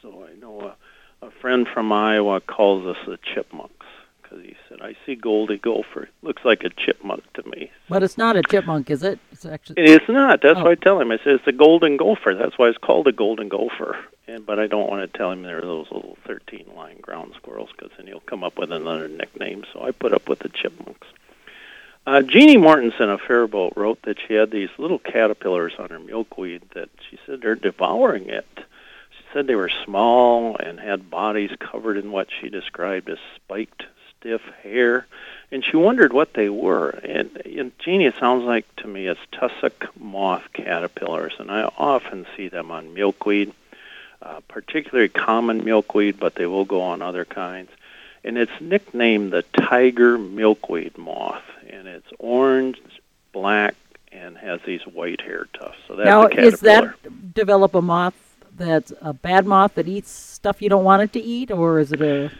So 0.00 0.26
I 0.26 0.38
know 0.40 0.74
a, 1.22 1.26
a 1.26 1.30
friend 1.30 1.66
from 1.72 1.92
Iowa 1.92 2.40
calls 2.40 2.86
us 2.86 2.96
the 3.06 3.18
chipmunks 3.18 3.86
because 4.22 4.42
he 4.42 4.56
said, 4.68 4.80
"I 4.80 4.96
see 5.04 5.16
Goldie 5.16 5.58
Gopher. 5.58 6.08
Looks 6.22 6.44
like 6.44 6.62
a 6.64 6.70
chipmunk 6.70 7.30
to 7.34 7.42
me." 7.50 7.70
But 7.90 8.02
it's 8.02 8.16
not 8.16 8.36
a 8.36 8.42
chipmunk, 8.42 8.90
is 8.90 9.02
it? 9.02 9.18
It's 9.32 9.44
actually. 9.44 9.82
It's 9.82 10.08
not. 10.08 10.40
That's 10.42 10.58
oh. 10.58 10.64
why 10.64 10.70
I 10.72 10.74
tell 10.76 10.98
him. 10.98 11.10
I 11.10 11.18
said 11.18 11.34
it's 11.34 11.46
a 11.46 11.52
golden 11.52 11.98
gopher. 11.98 12.34
That's 12.34 12.56
why 12.56 12.68
it's 12.68 12.78
called 12.78 13.06
a 13.06 13.12
golden 13.12 13.48
gopher. 13.48 13.98
And 14.28 14.44
but 14.44 14.58
I 14.58 14.66
don't 14.66 14.90
want 14.90 15.10
to 15.10 15.18
tell 15.18 15.30
him 15.30 15.42
they're 15.42 15.60
those 15.60 15.90
little 15.90 16.16
thirteen-line 16.26 16.98
ground 17.00 17.34
squirrels 17.36 17.70
because 17.76 17.92
then 17.96 18.06
he'll 18.06 18.20
come 18.20 18.42
up 18.42 18.58
with 18.58 18.72
another 18.72 19.08
nickname. 19.08 19.64
So 19.72 19.82
I 19.82 19.92
put 19.92 20.12
up 20.12 20.28
with 20.28 20.40
the 20.40 20.48
chipmunks. 20.48 21.06
Uh, 22.06 22.22
Jeannie 22.22 22.56
Mortensen 22.56 23.08
of 23.12 23.20
Faribault 23.20 23.74
wrote 23.76 24.02
that 24.02 24.18
she 24.20 24.34
had 24.34 24.50
these 24.50 24.68
little 24.78 24.98
caterpillars 24.98 25.74
on 25.78 25.88
her 25.90 25.98
milkweed 25.98 26.62
that 26.74 26.88
she 27.10 27.18
said 27.26 27.40
they're 27.40 27.56
devouring 27.56 28.28
it. 28.28 28.46
She 28.56 29.24
said 29.32 29.46
they 29.46 29.56
were 29.56 29.70
small 29.84 30.56
and 30.56 30.78
had 30.78 31.10
bodies 31.10 31.50
covered 31.58 31.96
in 31.96 32.12
what 32.12 32.28
she 32.30 32.48
described 32.48 33.08
as 33.08 33.18
spiked 33.34 33.84
stiff 34.18 34.42
hair, 34.62 35.06
and 35.50 35.64
she 35.64 35.76
wondered 35.76 36.12
what 36.12 36.34
they 36.34 36.48
were. 36.48 36.90
And, 36.90 37.42
and 37.44 37.72
Jeannie, 37.80 38.06
it 38.06 38.14
sounds 38.20 38.44
like 38.44 38.66
to 38.76 38.86
me 38.86 39.08
it's 39.08 39.20
tussock 39.32 39.86
moth 39.98 40.44
caterpillars, 40.52 41.34
and 41.40 41.50
I 41.50 41.62
often 41.76 42.26
see 42.36 42.48
them 42.48 42.70
on 42.70 42.94
milkweed, 42.94 43.52
uh, 44.26 44.40
particularly 44.48 45.08
common 45.08 45.64
milkweed, 45.64 46.18
but 46.18 46.34
they 46.34 46.46
will 46.46 46.64
go 46.64 46.80
on 46.80 47.00
other 47.00 47.24
kinds. 47.24 47.70
And 48.24 48.36
it's 48.36 48.60
nicknamed 48.60 49.32
the 49.32 49.42
tiger 49.42 50.18
milkweed 50.18 50.98
moth, 50.98 51.44
and 51.68 51.86
it's 51.86 52.08
orange, 52.18 52.78
black, 53.32 53.76
and 54.10 54.36
has 54.36 54.60
these 54.66 54.84
white 54.86 55.20
hair 55.20 55.46
tufts. 55.52 55.78
So 55.86 55.94
that's 55.94 56.06
now, 56.06 56.26
is 56.26 56.60
that 56.60 57.34
develop 57.34 57.74
a 57.74 57.82
moth 57.82 58.14
that's 58.56 58.92
a 59.00 59.12
bad 59.12 59.46
moth 59.46 59.74
that 59.74 59.86
eats 59.86 60.10
stuff 60.10 60.60
you 60.60 60.68
don't 60.68 60.84
want 60.84 61.02
it 61.02 61.12
to 61.12 61.20
eat, 61.20 61.50
or 61.50 61.78
is 61.78 61.92
it 61.92 62.00
a 62.00 62.32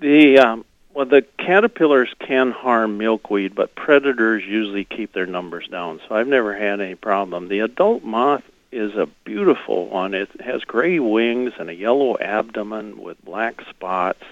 the 0.00 0.38
um, 0.38 0.64
well, 0.92 1.06
the 1.06 1.22
caterpillars 1.38 2.12
can 2.18 2.50
harm 2.50 2.98
milkweed, 2.98 3.54
but 3.54 3.74
predators 3.74 4.42
usually 4.44 4.84
keep 4.84 5.12
their 5.12 5.26
numbers 5.26 5.68
down, 5.68 6.00
so 6.08 6.16
I've 6.16 6.26
never 6.26 6.56
had 6.56 6.80
any 6.80 6.94
problem. 6.96 7.48
The 7.48 7.60
adult 7.60 8.02
moth 8.02 8.42
is 8.72 8.94
a 8.94 9.08
beautiful 9.24 9.88
one. 9.88 10.14
It 10.14 10.28
has 10.40 10.62
gray 10.64 10.98
wings 10.98 11.52
and 11.58 11.70
a 11.70 11.74
yellow 11.74 12.18
abdomen 12.18 12.98
with 12.98 13.24
black 13.24 13.62
spots, 13.70 14.22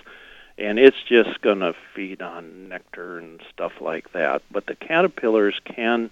and 0.58 0.78
it's 0.78 1.02
just 1.02 1.40
going 1.40 1.60
to 1.60 1.74
feed 1.94 2.22
on 2.22 2.68
nectar 2.68 3.18
and 3.18 3.40
stuff 3.52 3.80
like 3.80 4.12
that. 4.12 4.42
But 4.50 4.66
the 4.66 4.74
caterpillars 4.74 5.60
can 5.64 6.10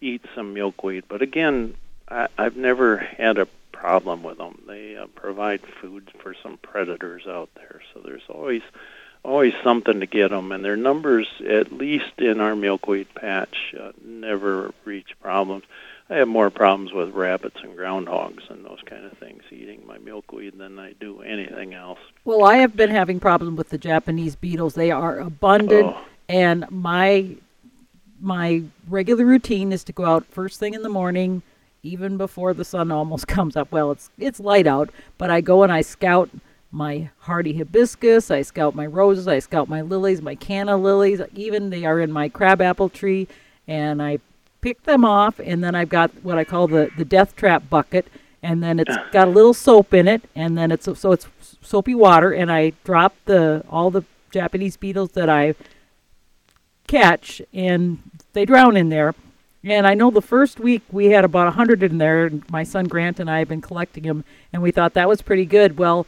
eat 0.00 0.24
some 0.34 0.54
milkweed, 0.54 1.04
but 1.08 1.22
again, 1.22 1.74
I, 2.08 2.28
I've 2.38 2.56
never 2.56 2.96
had 2.96 3.38
a 3.38 3.46
problem 3.72 4.22
with 4.22 4.38
them. 4.38 4.62
They 4.66 4.96
uh, 4.96 5.06
provide 5.14 5.60
food 5.80 6.10
for 6.18 6.34
some 6.42 6.58
predators 6.58 7.26
out 7.26 7.48
there, 7.54 7.80
so 7.92 8.00
there's 8.00 8.28
always 8.28 8.62
always 9.22 9.52
something 9.62 10.00
to 10.00 10.06
get 10.06 10.30
them, 10.30 10.50
and 10.52 10.64
their 10.64 10.76
numbers, 10.76 11.28
at 11.46 11.72
least 11.72 12.18
in 12.18 12.40
our 12.40 12.56
milkweed 12.56 13.06
patch, 13.14 13.74
uh, 13.78 13.92
never 14.02 14.72
reach 14.84 15.14
problems. 15.20 15.64
I 16.10 16.16
have 16.16 16.28
more 16.28 16.50
problems 16.50 16.92
with 16.92 17.14
rabbits 17.14 17.58
and 17.62 17.78
groundhogs 17.78 18.50
and 18.50 18.64
those 18.64 18.80
kind 18.84 19.04
of 19.04 19.16
things 19.18 19.44
eating 19.52 19.86
my 19.86 19.98
milkweed 19.98 20.58
than 20.58 20.76
I 20.76 20.92
do 20.94 21.22
anything 21.22 21.72
else. 21.72 22.00
Well, 22.24 22.44
I 22.44 22.56
have 22.56 22.74
been 22.74 22.90
having 22.90 23.20
problems 23.20 23.56
with 23.56 23.68
the 23.68 23.78
Japanese 23.78 24.34
beetles. 24.34 24.74
They 24.74 24.90
are 24.90 25.20
abundant, 25.20 25.86
oh. 25.86 26.04
and 26.28 26.68
my 26.68 27.36
my 28.20 28.64
regular 28.88 29.24
routine 29.24 29.72
is 29.72 29.84
to 29.84 29.92
go 29.92 30.04
out 30.04 30.26
first 30.26 30.58
thing 30.58 30.74
in 30.74 30.82
the 30.82 30.88
morning, 30.88 31.42
even 31.84 32.16
before 32.16 32.54
the 32.54 32.64
sun 32.64 32.90
almost 33.00 33.28
comes 33.28 33.54
up. 33.54 33.70
Well, 33.70 33.92
it's 33.92 34.10
it's 34.18 34.40
light 34.40 34.66
out, 34.66 34.90
but 35.16 35.30
I 35.30 35.40
go 35.40 35.62
and 35.62 35.72
I 35.72 35.80
scout 35.80 36.28
my 36.72 37.10
hardy 37.20 37.56
hibiscus, 37.56 38.32
I 38.32 38.42
scout 38.42 38.74
my 38.74 38.86
roses, 38.86 39.28
I 39.28 39.38
scout 39.38 39.68
my 39.68 39.80
lilies, 39.80 40.20
my 40.20 40.34
canna 40.34 40.76
lilies, 40.76 41.20
even 41.36 41.70
they 41.70 41.84
are 41.84 42.00
in 42.00 42.10
my 42.10 42.28
crabapple 42.28 42.88
tree, 42.88 43.28
and 43.68 44.02
I 44.02 44.18
pick 44.60 44.82
them 44.84 45.04
off, 45.04 45.38
and 45.38 45.62
then 45.62 45.74
I've 45.74 45.88
got 45.88 46.10
what 46.22 46.38
I 46.38 46.44
call 46.44 46.68
the, 46.68 46.90
the 46.96 47.04
death 47.04 47.36
trap 47.36 47.68
bucket, 47.68 48.06
and 48.42 48.62
then 48.62 48.78
it's 48.78 48.96
got 49.12 49.28
a 49.28 49.30
little 49.30 49.54
soap 49.54 49.92
in 49.94 50.08
it, 50.08 50.22
and 50.34 50.56
then 50.56 50.70
it's 50.70 50.88
so 50.98 51.12
it's 51.12 51.26
soapy 51.62 51.94
water, 51.94 52.32
and 52.32 52.50
I 52.50 52.72
drop 52.84 53.14
the 53.26 53.64
all 53.68 53.90
the 53.90 54.04
Japanese 54.30 54.76
beetles 54.76 55.12
that 55.12 55.28
I 55.28 55.54
catch, 56.86 57.42
and 57.52 57.98
they 58.32 58.44
drown 58.44 58.76
in 58.76 58.88
there. 58.88 59.14
And 59.62 59.86
I 59.86 59.92
know 59.92 60.10
the 60.10 60.22
first 60.22 60.58
week 60.58 60.82
we 60.90 61.06
had 61.06 61.24
about 61.24 61.48
a 61.48 61.52
hundred 61.52 61.82
in 61.82 61.98
there, 61.98 62.26
and 62.26 62.48
my 62.50 62.62
son 62.62 62.86
Grant 62.86 63.20
and 63.20 63.30
I 63.30 63.40
have 63.40 63.48
been 63.48 63.60
collecting 63.60 64.04
them, 64.04 64.24
and 64.52 64.62
we 64.62 64.70
thought 64.70 64.94
that 64.94 65.08
was 65.08 65.20
pretty 65.20 65.44
good. 65.44 65.78
Well, 65.78 66.06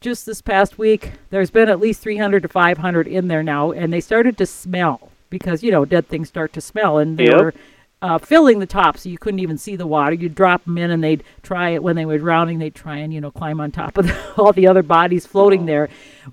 just 0.00 0.24
this 0.24 0.40
past 0.40 0.78
week, 0.78 1.12
there's 1.30 1.50
been 1.50 1.68
at 1.68 1.80
least 1.80 2.00
300 2.00 2.42
to 2.42 2.48
500 2.48 3.06
in 3.06 3.28
there 3.28 3.42
now, 3.42 3.72
and 3.72 3.92
they 3.92 4.00
started 4.00 4.38
to 4.38 4.46
smell 4.46 5.10
because 5.28 5.62
you 5.62 5.70
know 5.70 5.84
dead 5.84 6.08
things 6.08 6.28
start 6.28 6.52
to 6.54 6.60
smell, 6.60 6.98
and 6.98 7.18
they 7.18 7.26
yep. 7.26 7.40
were 7.40 7.54
uh, 8.02 8.18
filling 8.18 8.58
the 8.58 8.66
top, 8.66 8.98
so 8.98 9.08
you 9.08 9.18
couldn't 9.18 9.40
even 9.40 9.56
see 9.56 9.74
the 9.74 9.86
water. 9.86 10.14
You'd 10.14 10.34
drop 10.34 10.64
them 10.64 10.78
in, 10.78 10.90
and 10.90 11.02
they'd 11.02 11.24
try 11.42 11.70
it 11.70 11.82
when 11.82 11.96
they 11.96 12.04
were 12.04 12.18
drowning. 12.18 12.58
They'd 12.58 12.74
try 12.74 12.98
and 12.98 13.12
you 13.12 13.20
know 13.20 13.30
climb 13.30 13.60
on 13.60 13.72
top 13.72 13.96
of 13.98 14.06
the, 14.06 14.32
all 14.36 14.52
the 14.52 14.66
other 14.66 14.82
bodies 14.82 15.26
floating 15.26 15.62
oh. 15.62 15.66
there. 15.66 15.88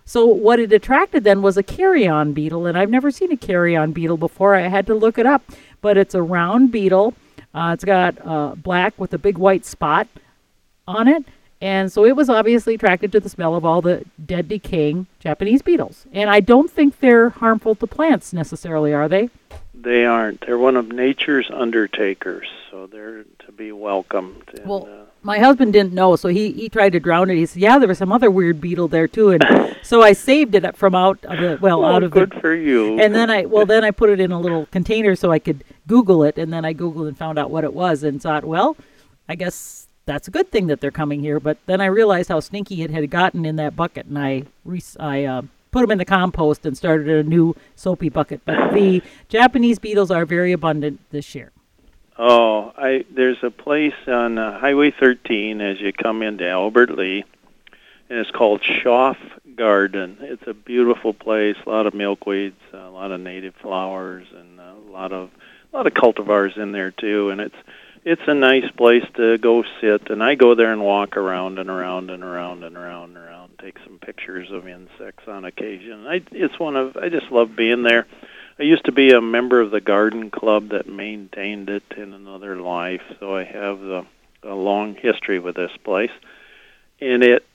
So 0.05 0.25
what 0.25 0.59
it 0.59 0.73
attracted 0.73 1.23
then 1.23 1.41
was 1.41 1.57
a 1.57 1.63
carrion 1.63 2.33
beetle, 2.33 2.65
and 2.65 2.77
I've 2.77 2.89
never 2.89 3.11
seen 3.11 3.31
a 3.31 3.37
carrion 3.37 3.91
beetle 3.91 4.17
before. 4.17 4.55
I 4.55 4.67
had 4.67 4.87
to 4.87 4.95
look 4.95 5.17
it 5.17 5.25
up, 5.25 5.43
but 5.81 5.97
it's 5.97 6.15
a 6.15 6.21
round 6.21 6.71
beetle. 6.71 7.13
Uh, 7.53 7.71
it's 7.73 7.85
got 7.85 8.15
uh, 8.25 8.55
black 8.55 8.99
with 8.99 9.13
a 9.13 9.17
big 9.17 9.37
white 9.37 9.65
spot 9.65 10.07
on 10.87 11.07
it 11.07 11.23
and 11.63 11.89
so 11.89 12.03
it 12.03 12.17
was 12.17 12.29
obviously 12.29 12.75
attracted 12.75 13.13
to 13.13 13.21
the 13.21 13.29
smell 13.29 13.55
of 13.55 13.63
all 13.63 13.81
the 13.81 14.03
dead, 14.25 14.49
decaying 14.49 15.07
Japanese 15.21 15.61
beetles. 15.61 16.05
And 16.11 16.29
I 16.29 16.41
don't 16.41 16.69
think 16.69 16.99
they're 16.99 17.29
harmful 17.29 17.73
to 17.75 17.87
plants 17.87 18.33
necessarily, 18.33 18.93
are 18.93 19.07
they? 19.07 19.29
They 19.73 20.05
aren't. 20.05 20.41
They're 20.41 20.57
one 20.57 20.77
of 20.77 20.89
nature's 20.89 21.49
undertakers, 21.49 22.47
so 22.69 22.87
they're 22.87 23.23
to 23.45 23.51
be 23.51 23.71
welcomed. 23.71 24.43
And, 24.55 24.65
well, 24.65 24.87
uh, 24.89 25.05
my 25.23 25.39
husband 25.39 25.73
didn't 25.73 25.93
know, 25.93 26.15
so 26.15 26.29
he, 26.29 26.51
he 26.51 26.69
tried 26.69 26.91
to 26.91 26.99
drown 26.99 27.29
it. 27.29 27.35
He 27.35 27.45
said, 27.45 27.61
"Yeah, 27.61 27.79
there 27.79 27.87
was 27.87 27.97
some 27.97 28.11
other 28.11 28.29
weird 28.29 28.61
beetle 28.61 28.87
there 28.87 29.07
too," 29.07 29.31
and 29.31 29.75
so 29.81 30.01
I 30.01 30.13
saved 30.13 30.53
it 30.53 30.75
from 30.75 30.93
out 30.93 31.23
of 31.25 31.39
the 31.39 31.57
well, 31.59 31.81
well 31.81 31.95
out 31.95 32.03
of 32.03 32.11
good 32.11 32.31
the, 32.31 32.39
for 32.39 32.53
you. 32.53 32.99
And 32.99 33.15
then 33.15 33.29
I 33.29 33.45
well 33.45 33.65
then 33.65 33.83
I 33.83 33.91
put 33.91 34.09
it 34.09 34.19
in 34.19 34.31
a 34.31 34.39
little 34.39 34.67
container 34.67 35.15
so 35.15 35.31
I 35.31 35.39
could 35.39 35.63
Google 35.87 36.23
it, 36.23 36.37
and 36.37 36.53
then 36.53 36.65
I 36.65 36.73
Googled 36.73 37.07
and 37.07 37.17
found 37.17 37.39
out 37.39 37.49
what 37.49 37.63
it 37.63 37.73
was, 37.73 38.03
and 38.03 38.21
thought, 38.21 38.45
well, 38.45 38.77
I 39.27 39.35
guess 39.35 39.87
that's 40.05 40.27
a 40.27 40.31
good 40.31 40.51
thing 40.51 40.67
that 40.67 40.81
they're 40.81 40.91
coming 40.91 41.21
here. 41.21 41.39
But 41.39 41.57
then 41.65 41.81
I 41.81 41.85
realized 41.85 42.29
how 42.29 42.39
stinky 42.41 42.83
it 42.83 42.91
had 42.91 43.09
gotten 43.09 43.45
in 43.45 43.55
that 43.55 43.75
bucket, 43.75 44.05
and 44.05 44.19
I 44.19 44.43
I 44.99 45.23
uh, 45.23 45.41
put 45.73 45.81
them 45.81 45.91
in 45.91 45.97
the 45.97 46.05
compost 46.05 46.65
and 46.65 46.77
started 46.77 47.09
a 47.09 47.23
new 47.27 47.55
soapy 47.75 48.07
bucket. 48.07 48.41
But 48.45 48.73
the 48.73 49.01
Japanese 49.27 49.79
beetles 49.79 50.11
are 50.11 50.25
very 50.25 50.53
abundant 50.53 51.01
this 51.11 51.35
year. 51.35 51.51
Oh, 52.17 52.71
I 52.77 53.05
there's 53.09 53.43
a 53.43 53.49
place 53.49 53.95
on 54.07 54.37
uh, 54.37 54.59
Highway 54.59 54.91
13 54.91 55.59
as 55.61 55.81
you 55.81 55.91
come 55.91 56.21
into 56.21 56.47
Albert 56.47 56.91
Lea, 56.91 57.25
and 58.07 58.19
it's 58.19 58.29
called 58.29 58.61
Schoff 58.61 59.17
Garden. 59.55 60.17
It's 60.21 60.45
a 60.45 60.53
beautiful 60.53 61.13
place, 61.13 61.57
a 61.65 61.69
lot 61.69 61.87
of 61.87 61.93
milkweeds, 61.93 62.53
a 62.71 62.89
lot 62.89 63.11
of 63.11 63.19
native 63.19 63.55
flowers, 63.55 64.27
and 64.37 64.59
a 64.59 64.75
lot 64.91 65.11
of 65.11 65.31
a 65.73 65.75
lot 65.75 65.87
of 65.87 65.93
cultivars 65.93 66.55
in 66.55 66.71
there 66.71 66.91
too. 66.91 67.31
And 67.31 67.41
it's 67.41 67.55
it's 68.05 68.21
a 68.27 68.35
nice 68.35 68.69
place 68.71 69.05
to 69.15 69.39
go 69.39 69.63
sit, 69.81 70.11
and 70.11 70.23
I 70.23 70.35
go 70.35 70.53
there 70.53 70.71
and 70.71 70.83
walk 70.83 71.17
around 71.17 71.57
and 71.57 71.69
around 71.69 72.11
and 72.11 72.23
around 72.23 72.63
and 72.63 72.77
around 72.77 73.17
and 73.17 73.25
around, 73.25 73.42
take 73.63 73.77
some 73.85 73.97
pictures 73.99 74.51
of 74.51 74.67
insects 74.67 75.27
on 75.27 75.45
occasion. 75.45 76.05
I 76.05 76.21
it's 76.31 76.59
one 76.59 76.75
of 76.75 76.97
I 76.97 77.09
just 77.09 77.31
love 77.31 77.55
being 77.55 77.83
there. 77.83 78.05
I 78.59 78.63
used 78.63 78.85
to 78.85 78.91
be 78.91 79.11
a 79.11 79.21
member 79.21 79.61
of 79.61 79.71
the 79.71 79.81
garden 79.81 80.29
club 80.29 80.69
that 80.69 80.87
maintained 80.87 81.69
it 81.69 81.83
in 81.97 82.13
another 82.13 82.57
life, 82.57 83.01
so 83.19 83.35
I 83.35 83.43
have 83.43 83.81
a, 83.81 84.05
a 84.43 84.53
long 84.53 84.95
history 84.95 85.39
with 85.39 85.55
this 85.55 85.71
place. 85.83 86.11
And 86.99 87.23
it 87.23 87.45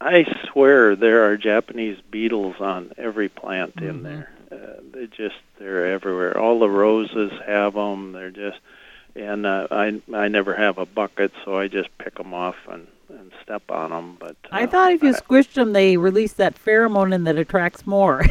I 0.00 0.24
swear 0.50 0.96
there 0.96 1.30
are 1.30 1.36
Japanese 1.36 1.98
beetles 2.10 2.56
on 2.60 2.92
every 2.96 3.28
plant 3.28 3.76
mm-hmm. 3.76 3.88
in 3.88 4.02
there. 4.02 4.32
Uh, 4.50 4.80
they 4.92 5.06
just 5.06 5.36
they're 5.58 5.92
everywhere. 5.92 6.38
All 6.38 6.60
the 6.60 6.70
roses 6.70 7.32
have 7.44 7.74
them. 7.74 8.12
They're 8.12 8.30
just 8.30 8.58
and 9.16 9.44
uh, 9.44 9.66
I 9.70 10.00
I 10.14 10.28
never 10.28 10.54
have 10.54 10.78
a 10.78 10.86
bucket, 10.86 11.32
so 11.44 11.58
I 11.58 11.66
just 11.66 11.88
pick 11.98 12.16
them 12.16 12.34
off 12.34 12.56
and 12.68 12.86
and 13.18 13.32
step 13.42 13.70
on 13.70 13.90
them. 13.90 14.16
But 14.18 14.36
uh, 14.44 14.48
I 14.52 14.66
thought 14.66 14.92
if 14.92 15.02
you 15.02 15.12
squished 15.12 15.54
them, 15.54 15.72
they 15.72 15.96
release 15.96 16.32
that 16.34 16.62
pheromone 16.62 17.14
and 17.14 17.26
that 17.26 17.36
attracts 17.36 17.86
more. 17.86 18.24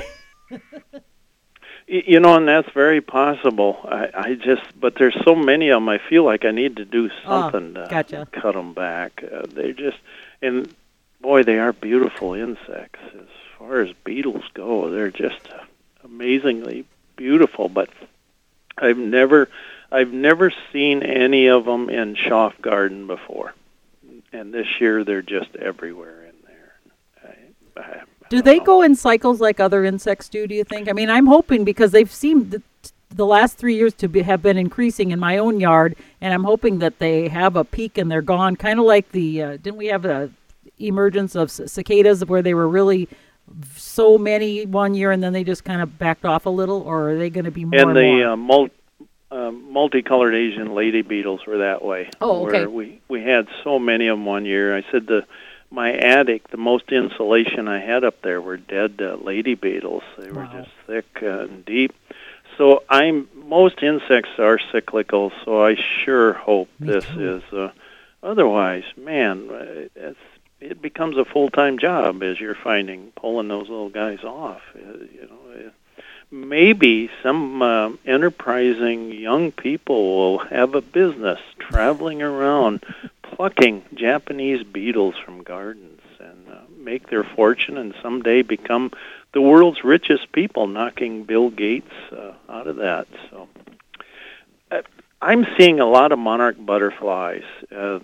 you 1.87 2.19
know, 2.19 2.35
and 2.35 2.47
that's 2.47 2.71
very 2.71 3.01
possible. 3.01 3.79
I, 3.83 4.09
I 4.13 4.33
just, 4.35 4.79
but 4.79 4.95
there's 4.97 5.17
so 5.25 5.35
many 5.35 5.69
of 5.69 5.77
them. 5.77 5.89
I 5.89 5.97
feel 5.97 6.23
like 6.23 6.45
I 6.45 6.51
need 6.51 6.77
to 6.77 6.85
do 6.85 7.09
oh, 7.25 7.41
something 7.51 7.77
oh, 7.77 7.87
gotcha. 7.89 8.27
to 8.31 8.39
cut 8.39 8.53
them 8.53 8.73
back. 8.73 9.23
Uh, 9.23 9.45
they 9.47 9.73
just, 9.73 9.97
and 10.41 10.73
boy, 11.19 11.43
they 11.43 11.59
are 11.59 11.73
beautiful 11.73 12.33
insects. 12.33 12.99
As 13.15 13.27
far 13.57 13.81
as 13.81 13.91
beetles 14.03 14.43
go, 14.53 14.89
they're 14.91 15.11
just 15.11 15.49
amazingly 16.03 16.85
beautiful. 17.15 17.69
But 17.69 17.89
I've 18.77 18.97
never, 18.97 19.49
I've 19.91 20.13
never 20.13 20.53
seen 20.71 21.03
any 21.03 21.47
of 21.47 21.65
them 21.65 21.89
in 21.89 22.15
Schoff 22.15 22.59
Garden 22.61 23.07
before, 23.07 23.53
and 24.39 24.53
this 24.53 24.67
year 24.79 25.03
they're 25.03 25.21
just 25.21 25.53
everywhere 25.57 26.23
in 26.23 26.35
there. 26.47 26.73
I, 27.77 27.81
I, 27.81 28.01
do 28.29 28.41
they 28.41 28.59
know. 28.59 28.65
go 28.65 28.81
in 28.81 28.95
cycles 28.95 29.41
like 29.41 29.59
other 29.59 29.83
insects 29.83 30.29
do? 30.29 30.47
Do 30.47 30.55
you 30.55 30.63
think? 30.63 30.87
I 30.87 30.93
mean, 30.93 31.09
I'm 31.09 31.25
hoping 31.25 31.63
because 31.63 31.91
they've 31.91 32.11
seemed 32.11 32.51
the 32.51 32.61
the 33.09 33.25
last 33.25 33.57
three 33.57 33.75
years 33.75 33.93
to 33.95 34.07
be, 34.07 34.21
have 34.21 34.41
been 34.41 34.57
increasing 34.57 35.11
in 35.11 35.19
my 35.19 35.39
own 35.39 35.59
yard, 35.59 35.95
and 36.21 36.33
I'm 36.33 36.43
hoping 36.43 36.79
that 36.79 36.99
they 36.99 37.27
have 37.27 37.55
a 37.55 37.65
peak 37.65 37.97
and 37.97 38.09
they're 38.09 38.21
gone. 38.21 38.55
Kind 38.55 38.79
of 38.79 38.85
like 38.85 39.11
the 39.11 39.41
uh, 39.41 39.51
didn't 39.57 39.77
we 39.77 39.87
have 39.87 40.05
a 40.05 40.29
emergence 40.77 41.35
of 41.35 41.51
cicadas 41.51 42.23
where 42.23 42.41
they 42.41 42.53
were 42.53 42.69
really 42.69 43.09
so 43.75 44.17
many 44.17 44.65
one 44.65 44.93
year 44.93 45.11
and 45.11 45.21
then 45.21 45.33
they 45.33 45.43
just 45.43 45.65
kind 45.65 45.81
of 45.81 45.97
backed 45.97 46.23
off 46.23 46.45
a 46.45 46.49
little, 46.49 46.81
or 46.83 47.11
are 47.11 47.17
they 47.17 47.29
going 47.29 47.45
to 47.45 47.51
be 47.51 47.65
more? 47.65 47.79
And, 47.79 47.89
and 47.89 47.97
the 47.97 48.03
more? 48.03 48.31
Uh, 48.31 48.37
mul- 48.37 48.69
uh, 49.31 49.51
multicolored 49.51 50.33
Asian 50.33 50.73
lady 50.73 51.01
beetles 51.01 51.45
were 51.45 51.59
that 51.59 51.83
way. 51.83 52.09
Oh, 52.19 52.47
okay. 52.47 52.65
we 52.65 52.99
we 53.07 53.23
had 53.23 53.47
so 53.63 53.79
many 53.79 54.07
of 54.07 54.17
them 54.17 54.25
one 54.25 54.45
year. 54.45 54.75
I 54.75 54.83
said 54.91 55.07
the 55.07 55.25
my 55.71 55.93
attic, 55.93 56.47
the 56.49 56.57
most 56.57 56.91
insulation 56.91 57.67
I 57.67 57.79
had 57.79 58.03
up 58.03 58.21
there 58.21 58.41
were 58.41 58.57
dead 58.57 58.99
uh, 59.01 59.15
lady 59.15 59.55
beetles. 59.55 60.03
They 60.17 60.31
were 60.31 60.43
wow. 60.43 60.63
just 60.63 60.71
thick 60.87 61.05
uh, 61.21 61.41
and 61.41 61.63
deep. 61.63 61.93
So 62.57 62.83
I'm 62.89 63.29
most 63.35 63.81
insects 63.83 64.31
are 64.39 64.59
cyclical. 64.71 65.31
So 65.45 65.63
I 65.63 65.75
sure 65.75 66.33
hope 66.33 66.69
Me 66.79 66.87
this 66.87 67.05
too. 67.05 67.35
is. 67.37 67.53
Uh, 67.53 67.71
otherwise, 68.23 68.83
man, 68.97 69.49
uh, 69.49 69.87
it's 69.95 70.17
it 70.59 70.81
becomes 70.81 71.17
a 71.17 71.25
full 71.25 71.49
time 71.49 71.77
job 71.77 72.21
as 72.23 72.39
you're 72.39 72.55
finding 72.55 73.11
pulling 73.15 73.47
those 73.47 73.69
little 73.69 73.89
guys 73.89 74.23
off. 74.23 74.61
Uh, 74.75 74.79
you 75.13 75.29
know, 75.29 75.67
uh, 75.67 76.01
maybe 76.31 77.09
some 77.23 77.61
uh, 77.61 77.91
enterprising 78.05 79.11
young 79.11 79.51
people 79.51 80.15
will 80.15 80.37
have 80.39 80.75
a 80.75 80.81
business 80.81 81.39
traveling 81.57 82.21
around 82.21 82.83
plucking 83.21 83.83
Japanese 83.93 84.63
beetles 84.63 85.15
from 85.23 85.43
gardens 85.43 86.01
and 86.19 86.47
uh, 86.49 86.61
make 86.77 87.09
their 87.09 87.23
fortune 87.23 87.77
and 87.77 87.93
someday 88.01 88.41
become 88.41 88.91
the 89.33 89.41
world's 89.41 89.83
richest 89.83 90.31
people, 90.31 90.67
knocking 90.67 91.23
Bill 91.23 91.49
Gates 91.49 91.91
uh, 92.11 92.33
out 92.47 92.67
of 92.67 92.77
that. 92.77 93.07
So 93.29 93.47
uh, 94.71 94.81
I'm 95.21 95.45
seeing 95.57 95.79
a 95.79 95.85
lot 95.85 96.11
of 96.11 96.19
monarch 96.19 96.57
butterflies 96.59 97.43
uh, 97.71 97.99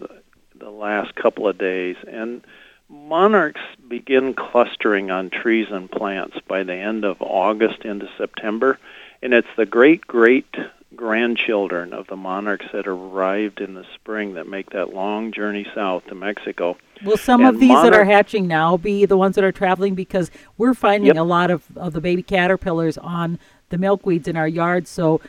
the 0.57 0.69
last 0.69 1.15
couple 1.15 1.47
of 1.47 1.57
days, 1.57 1.95
and 2.07 2.43
monarchs 2.89 3.61
begin 3.87 4.33
clustering 4.33 5.11
on 5.11 5.29
trees 5.29 5.67
and 5.71 5.89
plants 5.89 6.37
by 6.47 6.63
the 6.63 6.73
end 6.73 7.03
of 7.05 7.17
August 7.21 7.83
into 7.83 8.07
September, 8.17 8.79
and 9.21 9.33
it's 9.33 9.47
the 9.57 9.65
great 9.65 10.05
great 10.07 10.55
grandchildren 10.95 11.91
of 11.93 12.07
the 12.07 12.15
monarchs 12.15 12.65
that 12.71 12.87
arrived 12.87 13.59
in 13.59 13.73
the 13.73 13.85
spring 13.95 14.35
that 14.35 14.47
make 14.47 14.69
that 14.69 14.93
long 14.93 15.31
journey 15.31 15.67
south 15.75 16.05
to 16.07 16.15
Mexico. 16.15 16.77
Will 17.03 17.17
some 17.17 17.41
and 17.41 17.49
of 17.49 17.59
these 17.59 17.69
monarch- 17.69 17.91
that 17.91 17.99
are 17.99 18.05
hatching 18.05 18.47
now 18.47 18.77
be 18.77 19.05
the 19.05 19.17
ones 19.17 19.35
that 19.35 19.43
are 19.43 19.51
traveling? 19.51 19.93
Because 19.93 20.31
we're 20.57 20.73
finding 20.73 21.07
Yep. 21.07 21.17
a 21.17 21.23
lot 21.23 21.51
of, 21.51 21.65
of 21.75 21.91
the 21.93 21.99
baby 21.99 22.23
caterpillars 22.23 22.97
on 22.97 23.39
the 23.69 23.77
milkweeds 23.77 24.27
in 24.27 24.37
our 24.37 24.47
yard. 24.47 24.87
So, 24.87 25.19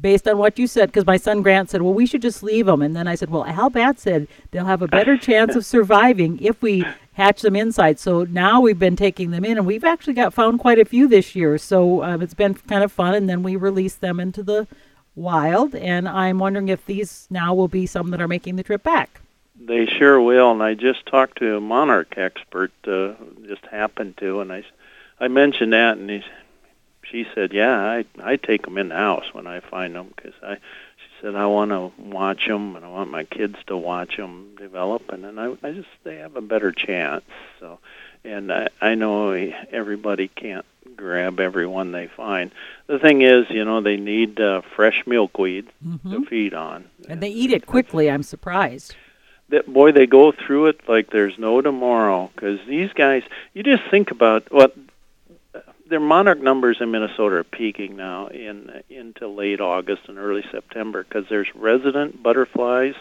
based 0.00 0.28
on 0.28 0.38
what 0.38 0.58
you 0.58 0.66
said, 0.66 0.90
because 0.90 1.06
my 1.06 1.16
son 1.16 1.42
Grant 1.42 1.70
said, 1.70 1.82
well, 1.82 1.94
we 1.94 2.06
should 2.06 2.22
just 2.22 2.42
leave 2.42 2.66
them. 2.66 2.82
And 2.82 2.94
then 2.94 3.08
I 3.08 3.14
said, 3.14 3.30
well, 3.30 3.44
Al 3.46 3.70
Batt 3.70 3.98
said 3.98 4.28
they'll 4.50 4.66
have 4.66 4.82
a 4.82 4.88
better 4.88 5.16
chance 5.18 5.56
of 5.56 5.64
surviving 5.64 6.38
if 6.40 6.60
we 6.60 6.84
hatch 7.14 7.42
them 7.42 7.56
inside. 7.56 7.98
So 7.98 8.24
now 8.24 8.60
we've 8.60 8.78
been 8.78 8.96
taking 8.96 9.30
them 9.30 9.44
in, 9.44 9.56
and 9.56 9.66
we've 9.66 9.84
actually 9.84 10.14
got 10.14 10.34
found 10.34 10.60
quite 10.60 10.78
a 10.78 10.84
few 10.84 11.08
this 11.08 11.34
year. 11.34 11.56
So 11.58 12.02
um, 12.02 12.22
it's 12.22 12.34
been 12.34 12.54
kind 12.54 12.84
of 12.84 12.92
fun. 12.92 13.14
And 13.14 13.28
then 13.28 13.42
we 13.42 13.56
release 13.56 13.94
them 13.94 14.20
into 14.20 14.42
the 14.42 14.66
wild. 15.14 15.74
And 15.74 16.08
I'm 16.08 16.38
wondering 16.38 16.68
if 16.68 16.84
these 16.84 17.26
now 17.30 17.54
will 17.54 17.68
be 17.68 17.86
some 17.86 18.10
that 18.10 18.20
are 18.20 18.28
making 18.28 18.56
the 18.56 18.62
trip 18.62 18.82
back. 18.82 19.20
They 19.58 19.86
sure 19.86 20.20
will, 20.20 20.52
and 20.52 20.62
I 20.62 20.74
just 20.74 21.06
talked 21.06 21.38
to 21.38 21.56
a 21.56 21.60
monarch 21.60 22.18
expert. 22.18 22.72
Uh, 22.86 23.14
just 23.46 23.64
happened 23.64 24.18
to, 24.18 24.40
and 24.40 24.52
I, 24.52 24.64
I 25.18 25.28
mentioned 25.28 25.72
that, 25.72 25.96
and 25.96 26.10
he, 26.10 26.22
she 27.10 27.26
said, 27.34 27.52
"Yeah, 27.52 27.76
I 27.78 28.04
I 28.22 28.36
take 28.36 28.62
them 28.62 28.78
in 28.78 28.88
the 28.88 28.96
house 28.96 29.32
when 29.32 29.46
I 29.46 29.60
find 29.60 29.94
them 29.94 30.08
because 30.14 30.34
I." 30.42 30.54
She 30.56 31.22
said, 31.22 31.34
"I 31.34 31.46
want 31.46 31.70
to 31.70 31.92
watch 32.02 32.46
them, 32.46 32.76
and 32.76 32.84
I 32.84 32.88
want 32.88 33.10
my 33.10 33.24
kids 33.24 33.56
to 33.68 33.76
watch 33.76 34.16
them 34.16 34.54
develop, 34.58 35.10
and 35.10 35.24
then 35.24 35.38
I 35.38 35.56
I 35.62 35.72
just 35.72 35.88
they 36.04 36.16
have 36.16 36.36
a 36.36 36.40
better 36.42 36.72
chance." 36.72 37.24
So, 37.60 37.78
and 38.24 38.52
I 38.52 38.68
I 38.80 38.94
know 38.94 39.32
everybody 39.70 40.28
can't 40.28 40.64
grab 40.96 41.40
every 41.40 41.66
one 41.66 41.92
they 41.92 42.06
find. 42.06 42.50
The 42.86 42.98
thing 42.98 43.22
is, 43.22 43.46
you 43.50 43.64
know, 43.64 43.80
they 43.80 43.96
need 43.96 44.40
uh, 44.40 44.62
fresh 44.74 45.02
milkweed 45.06 45.66
hmm 45.82 46.10
to 46.12 46.24
feed 46.26 46.54
on, 46.54 46.84
And 47.08 47.20
they 47.22 47.28
eat 47.28 47.50
it 47.50 47.66
quickly. 47.66 48.10
I'm 48.10 48.22
surprised. 48.22 48.94
that 49.48 49.66
boy 49.72 49.92
they 49.92 50.06
go 50.06 50.32
through 50.32 50.66
it 50.66 50.80
like 50.88 51.10
there's 51.10 51.38
no 51.38 51.60
tomorrow 51.60 52.30
because 52.34 52.58
these 52.66 52.92
guys 52.92 53.22
you 53.54 53.62
just 53.62 53.82
think 53.90 54.10
about 54.10 54.50
what 54.50 54.74
their 55.88 56.00
monarch 56.00 56.40
numbers 56.40 56.78
in 56.80 56.90
Minnesota 56.90 57.36
are 57.36 57.44
peaking 57.44 57.96
now 57.96 58.26
in 58.28 58.82
into 58.90 59.28
late 59.28 59.60
August 59.60 60.02
and 60.08 60.18
early 60.18 60.44
September 60.50 61.04
because 61.04 61.26
there's 61.28 61.48
resident 61.54 62.22
butterflies 62.22 62.94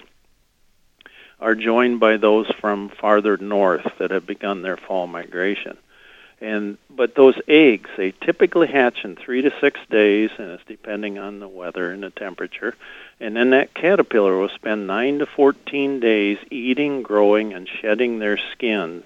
are 1.39 1.55
joined 1.55 1.99
by 1.99 2.17
those 2.17 2.49
from 2.61 2.89
farther 2.89 3.37
north 3.37 3.85
that 3.99 4.11
have 4.11 4.25
begun 4.25 4.61
their 4.61 4.77
fall 4.77 5.07
migration. 5.07 5.77
And 6.41 6.77
but 6.89 7.15
those 7.15 7.35
eggs 7.47 7.89
they 7.97 8.11
typically 8.11 8.67
hatch 8.67 9.03
in 9.03 9.15
3 9.15 9.41
to 9.43 9.53
6 9.59 9.79
days 9.89 10.29
and 10.37 10.51
it's 10.51 10.63
depending 10.67 11.17
on 11.17 11.39
the 11.39 11.47
weather 11.47 11.91
and 11.91 12.03
the 12.03 12.11
temperature. 12.11 12.75
And 13.19 13.35
then 13.35 13.49
that 13.51 13.73
caterpillar 13.73 14.37
will 14.37 14.49
spend 14.49 14.85
9 14.85 15.19
to 15.19 15.25
14 15.25 15.99
days 15.99 16.37
eating, 16.51 17.01
growing 17.01 17.53
and 17.53 17.67
shedding 17.67 18.19
their 18.19 18.37
skins 18.37 19.05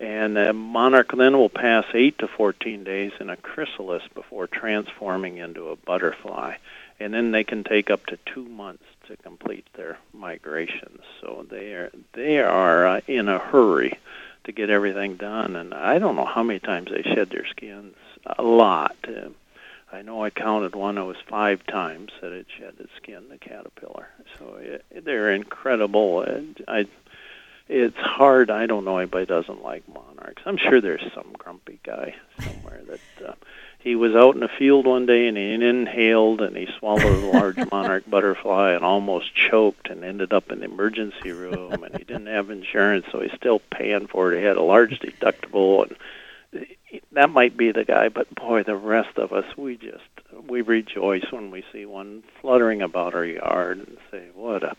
and 0.00 0.38
a 0.38 0.52
monarch 0.52 1.10
then 1.16 1.36
will 1.36 1.48
pass 1.48 1.84
8 1.92 2.18
to 2.18 2.28
14 2.28 2.84
days 2.84 3.12
in 3.18 3.30
a 3.30 3.36
chrysalis 3.36 4.02
before 4.14 4.46
transforming 4.46 5.38
into 5.38 5.68
a 5.68 5.76
butterfly. 5.76 6.56
And 7.00 7.12
then 7.12 7.32
they 7.32 7.44
can 7.44 7.64
take 7.64 7.90
up 7.90 8.06
to 8.06 8.18
two 8.26 8.44
months 8.44 8.84
to 9.06 9.16
complete 9.16 9.66
their 9.74 9.98
migrations. 10.12 11.00
So 11.20 11.46
they 11.48 11.72
are 11.72 11.90
they 12.12 12.38
are 12.40 12.86
uh, 12.86 13.00
in 13.06 13.28
a 13.28 13.38
hurry 13.38 13.98
to 14.44 14.52
get 14.52 14.70
everything 14.70 15.16
done. 15.16 15.56
And 15.56 15.74
I 15.74 15.98
don't 15.98 16.16
know 16.16 16.24
how 16.24 16.42
many 16.42 16.58
times 16.58 16.90
they 16.90 17.02
shed 17.02 17.30
their 17.30 17.46
skins. 17.46 17.94
A 18.26 18.42
lot. 18.42 18.96
Uh, 19.06 19.30
I 19.90 20.02
know 20.02 20.22
I 20.22 20.30
counted 20.30 20.74
one. 20.74 20.98
It 20.98 21.04
was 21.04 21.16
five 21.28 21.64
times 21.66 22.10
that 22.20 22.32
it 22.32 22.46
shed 22.58 22.74
its 22.78 22.90
skin. 22.96 23.28
The 23.30 23.38
caterpillar. 23.38 24.08
So 24.38 24.56
it, 24.56 25.04
they're 25.04 25.32
incredible. 25.32 26.22
And 26.22 26.62
I 26.68 26.86
it's 27.68 27.96
hard. 27.96 28.50
I 28.50 28.66
don't 28.66 28.84
know 28.84 28.98
anybody 28.98 29.26
doesn't 29.26 29.62
like 29.62 29.86
monarchs. 29.88 30.42
I'm 30.46 30.56
sure 30.56 30.80
there's 30.80 31.04
some 31.14 31.32
grumpy 31.36 31.78
guy 31.82 32.14
somewhere 32.40 32.80
that 32.88 33.28
uh, 33.28 33.34
he 33.78 33.94
was 33.94 34.14
out 34.14 34.34
in 34.34 34.40
the 34.40 34.48
field 34.58 34.86
one 34.86 35.06
day 35.06 35.28
and 35.28 35.36
he 35.36 35.52
inhaled 35.52 36.40
and 36.40 36.56
he 36.56 36.68
swallowed 36.78 37.04
a 37.22 37.38
large 37.38 37.56
monarch 37.72 38.08
butterfly 38.08 38.72
and 38.72 38.84
almost 38.84 39.34
choked 39.34 39.88
and 39.88 40.04
ended 40.04 40.32
up 40.32 40.50
in 40.50 40.60
the 40.60 40.64
emergency 40.64 41.32
room 41.32 41.84
and 41.84 41.96
he 41.96 42.04
didn't 42.04 42.26
have 42.26 42.50
insurance 42.50 43.06
so 43.12 43.20
he's 43.20 43.32
still 43.32 43.60
paying 43.70 44.06
for 44.06 44.32
it 44.32 44.40
he 44.40 44.44
had 44.44 44.56
a 44.56 44.62
large 44.62 44.98
deductible 44.98 45.88
and 46.52 46.66
that 47.12 47.30
might 47.30 47.56
be 47.56 47.70
the 47.70 47.84
guy 47.84 48.08
but 48.08 48.32
boy 48.34 48.62
the 48.62 48.76
rest 48.76 49.16
of 49.16 49.32
us 49.32 49.44
we 49.56 49.76
just 49.76 50.02
we 50.48 50.60
rejoice 50.60 51.24
when 51.30 51.50
we 51.50 51.64
see 51.72 51.86
one 51.86 52.22
fluttering 52.40 52.82
about 52.82 53.14
our 53.14 53.24
yard 53.24 53.78
and 53.78 53.96
say 54.10 54.26
what 54.34 54.62
a 54.62 54.76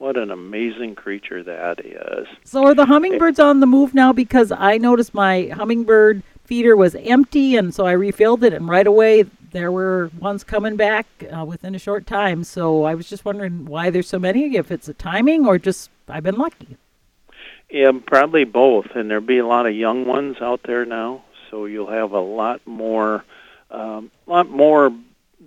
what 0.00 0.16
an 0.16 0.30
amazing 0.30 0.94
creature 0.94 1.42
that 1.42 1.84
is. 1.84 2.26
So 2.42 2.64
are 2.64 2.74
the 2.74 2.86
hummingbirds 2.86 3.38
on 3.38 3.60
the 3.60 3.66
move 3.66 3.92
now 3.92 4.14
because 4.14 4.50
I 4.50 4.78
noticed 4.78 5.12
my 5.12 5.50
hummingbird 5.54 6.22
feeder 6.44 6.74
was 6.74 6.94
empty, 6.94 7.54
and 7.56 7.74
so 7.74 7.86
I 7.86 7.92
refilled 7.92 8.42
it, 8.42 8.54
and 8.54 8.66
right 8.66 8.86
away 8.86 9.24
there 9.52 9.70
were 9.70 10.10
ones 10.18 10.42
coming 10.42 10.76
back 10.76 11.06
uh, 11.30 11.44
within 11.44 11.74
a 11.74 11.78
short 11.78 12.06
time. 12.06 12.44
So 12.44 12.84
I 12.84 12.94
was 12.94 13.10
just 13.10 13.26
wondering 13.26 13.66
why 13.66 13.90
there's 13.90 14.08
so 14.08 14.18
many. 14.18 14.56
If 14.56 14.70
it's 14.70 14.88
a 14.88 14.94
timing 14.94 15.46
or 15.46 15.58
just 15.58 15.90
I've 16.08 16.22
been 16.22 16.36
lucky. 16.36 16.78
Yeah, 17.68 17.92
probably 18.06 18.44
both, 18.44 18.86
and 18.94 19.10
there'll 19.10 19.22
be 19.22 19.38
a 19.38 19.46
lot 19.46 19.66
of 19.66 19.74
young 19.74 20.06
ones 20.06 20.38
out 20.40 20.62
there 20.64 20.86
now. 20.86 21.24
So 21.50 21.66
you'll 21.66 21.90
have 21.90 22.12
a 22.12 22.20
lot 22.20 22.66
more, 22.66 23.22
um, 23.70 24.10
lot 24.26 24.48
more 24.48 24.92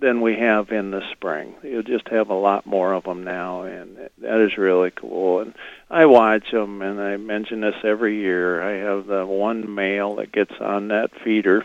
than 0.04 0.20
we 0.20 0.36
have 0.36 0.70
in 0.70 0.90
the 0.90 1.02
spring. 1.12 1.54
You'll 1.62 1.82
just 1.82 2.08
have 2.08 2.28
a 2.28 2.34
lot 2.34 2.66
more 2.66 2.92
of 2.92 3.04
them 3.04 3.24
now, 3.24 3.62
and 3.62 3.96
that 4.18 4.40
is 4.40 4.58
really 4.58 4.90
cool. 4.90 5.40
And 5.40 5.54
I 5.90 6.04
watch 6.04 6.50
them, 6.50 6.82
and 6.82 7.00
I 7.00 7.16
mention 7.16 7.62
this 7.62 7.82
every 7.82 8.18
year. 8.18 8.62
I 8.62 8.84
have 8.84 9.06
the 9.06 9.24
one 9.24 9.74
male 9.74 10.16
that 10.16 10.30
gets 10.30 10.52
on 10.60 10.88
that 10.88 11.18
feeder, 11.24 11.64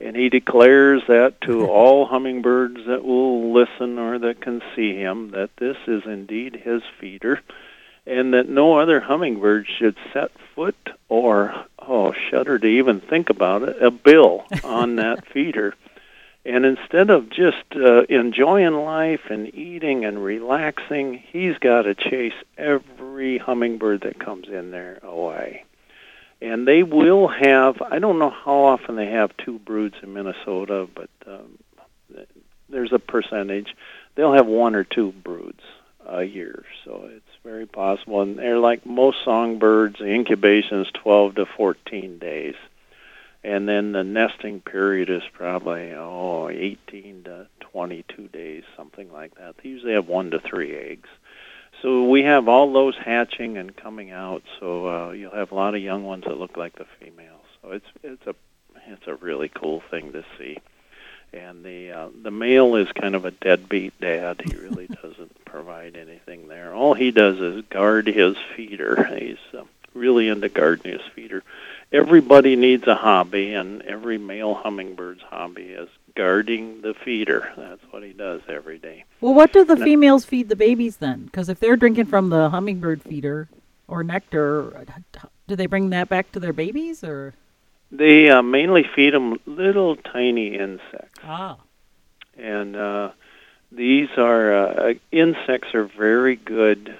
and 0.00 0.16
he 0.16 0.28
declares 0.28 1.02
that 1.06 1.40
to 1.42 1.66
all 1.70 2.04
hummingbirds 2.06 2.84
that 2.88 3.04
will 3.04 3.52
listen 3.52 4.00
or 4.00 4.18
that 4.18 4.40
can 4.40 4.60
see 4.74 4.96
him 4.96 5.30
that 5.30 5.50
this 5.56 5.76
is 5.86 6.02
indeed 6.04 6.56
his 6.56 6.82
feeder, 7.00 7.40
and 8.08 8.34
that 8.34 8.48
no 8.48 8.76
other 8.80 8.98
hummingbird 8.98 9.68
should 9.68 9.96
set 10.12 10.32
foot 10.56 10.90
or 11.08 11.54
oh 11.78 12.12
shudder 12.28 12.58
to 12.58 12.66
even 12.66 13.00
think 13.00 13.30
about 13.30 13.62
it 13.62 13.80
a 13.80 13.92
bill 13.92 14.44
on 14.64 14.96
that 14.96 15.24
feeder 15.32 15.74
and 16.46 16.64
instead 16.64 17.10
of 17.10 17.28
just 17.28 17.64
uh, 17.74 18.02
enjoying 18.02 18.74
life 18.74 19.30
and 19.30 19.52
eating 19.52 20.04
and 20.04 20.22
relaxing, 20.22 21.20
he's 21.32 21.58
got 21.58 21.82
to 21.82 21.94
chase 21.96 22.34
every 22.56 23.38
hummingbird 23.38 24.02
that 24.02 24.20
comes 24.20 24.46
in 24.46 24.70
there 24.70 25.00
away. 25.02 25.64
And 26.40 26.68
they 26.68 26.84
will 26.84 27.26
have, 27.26 27.82
I 27.82 27.98
don't 27.98 28.20
know 28.20 28.30
how 28.30 28.58
often 28.66 28.94
they 28.94 29.10
have 29.10 29.36
two 29.38 29.58
broods 29.58 29.96
in 30.04 30.14
Minnesota, 30.14 30.86
but 30.94 31.10
um, 31.26 31.58
there's 32.68 32.92
a 32.92 33.00
percentage. 33.00 33.74
They'll 34.14 34.34
have 34.34 34.46
one 34.46 34.76
or 34.76 34.84
two 34.84 35.10
broods 35.10 35.62
a 36.06 36.22
year, 36.22 36.64
so 36.84 37.08
it's 37.10 37.24
very 37.42 37.66
possible. 37.66 38.20
And 38.20 38.38
they're 38.38 38.58
like 38.58 38.86
most 38.86 39.18
songbirds, 39.24 39.98
the 39.98 40.12
incubation 40.12 40.82
is 40.82 40.88
12 40.94 41.34
to 41.36 41.46
14 41.46 42.18
days 42.18 42.54
and 43.46 43.68
then 43.68 43.92
the 43.92 44.02
nesting 44.02 44.60
period 44.60 45.08
is 45.08 45.22
probably 45.32 45.92
oh 45.94 46.48
18 46.48 47.22
to 47.24 47.46
22 47.60 48.26
days, 48.28 48.64
something 48.76 49.12
like 49.12 49.36
that. 49.36 49.54
They 49.62 49.68
usually 49.68 49.92
have 49.92 50.08
one 50.08 50.32
to 50.32 50.40
three 50.40 50.74
eggs. 50.74 51.08
So 51.80 52.08
we 52.08 52.22
have 52.24 52.48
all 52.48 52.72
those 52.72 52.96
hatching 52.96 53.56
and 53.56 53.76
coming 53.76 54.10
out. 54.10 54.42
So 54.58 54.88
uh, 54.88 55.10
you'll 55.12 55.34
have 55.34 55.52
a 55.52 55.54
lot 55.54 55.76
of 55.76 55.80
young 55.80 56.02
ones 56.02 56.24
that 56.24 56.38
look 56.38 56.56
like 56.56 56.74
the 56.74 56.86
females. 56.98 57.44
So 57.62 57.70
it's 57.70 57.86
it's 58.02 58.26
a 58.26 58.34
it's 58.88 59.06
a 59.06 59.14
really 59.14 59.48
cool 59.48 59.80
thing 59.92 60.12
to 60.14 60.24
see. 60.36 60.58
And 61.32 61.64
the 61.64 61.92
uh, 61.92 62.08
the 62.20 62.32
male 62.32 62.74
is 62.74 62.90
kind 63.00 63.14
of 63.14 63.26
a 63.26 63.30
deadbeat 63.30 64.00
dad. 64.00 64.42
He 64.44 64.56
really 64.56 64.86
doesn't 65.02 65.44
provide 65.44 65.94
anything 65.94 66.48
there. 66.48 66.74
All 66.74 66.94
he 66.94 67.12
does 67.12 67.38
is 67.38 67.62
guard 67.70 68.08
his 68.08 68.34
feeder. 68.56 69.04
He's 69.20 69.38
uh, 69.56 69.62
really 69.94 70.26
into 70.26 70.48
guarding 70.48 70.90
his 70.90 71.06
feeder 71.14 71.44
everybody 71.92 72.56
needs 72.56 72.86
a 72.86 72.94
hobby, 72.94 73.54
and 73.54 73.82
every 73.82 74.18
male 74.18 74.54
hummingbird's 74.54 75.22
hobby 75.22 75.64
is 75.64 75.88
guarding 76.14 76.80
the 76.82 76.94
feeder. 76.94 77.52
That's 77.56 77.82
what 77.90 78.02
he 78.02 78.12
does 78.12 78.40
every 78.48 78.78
day. 78.78 79.04
Well, 79.20 79.34
what 79.34 79.52
do 79.52 79.64
the 79.64 79.76
females 79.76 80.24
feed 80.24 80.48
the 80.48 80.56
babies 80.56 80.96
then? 80.96 81.24
Because 81.24 81.48
if 81.48 81.60
they're 81.60 81.76
drinking 81.76 82.06
from 82.06 82.30
the 82.30 82.50
hummingbird 82.50 83.02
feeder 83.02 83.48
or 83.86 84.02
nectar, 84.02 84.84
do 85.46 85.56
they 85.56 85.66
bring 85.66 85.90
that 85.90 86.08
back 86.08 86.32
to 86.32 86.40
their 86.40 86.52
babies 86.52 87.04
or? 87.04 87.34
They 87.92 88.30
uh, 88.30 88.42
mainly 88.42 88.84
feed 88.94 89.14
them 89.14 89.38
little 89.46 89.96
tiny 89.96 90.56
insects. 90.56 91.20
Ah. 91.22 91.58
And 92.36 92.76
uh, 92.76 93.10
these 93.70 94.08
are 94.16 94.52
uh, 94.52 94.94
insects 95.12 95.74
are 95.74 95.84
very 95.84 96.36
good 96.36 96.98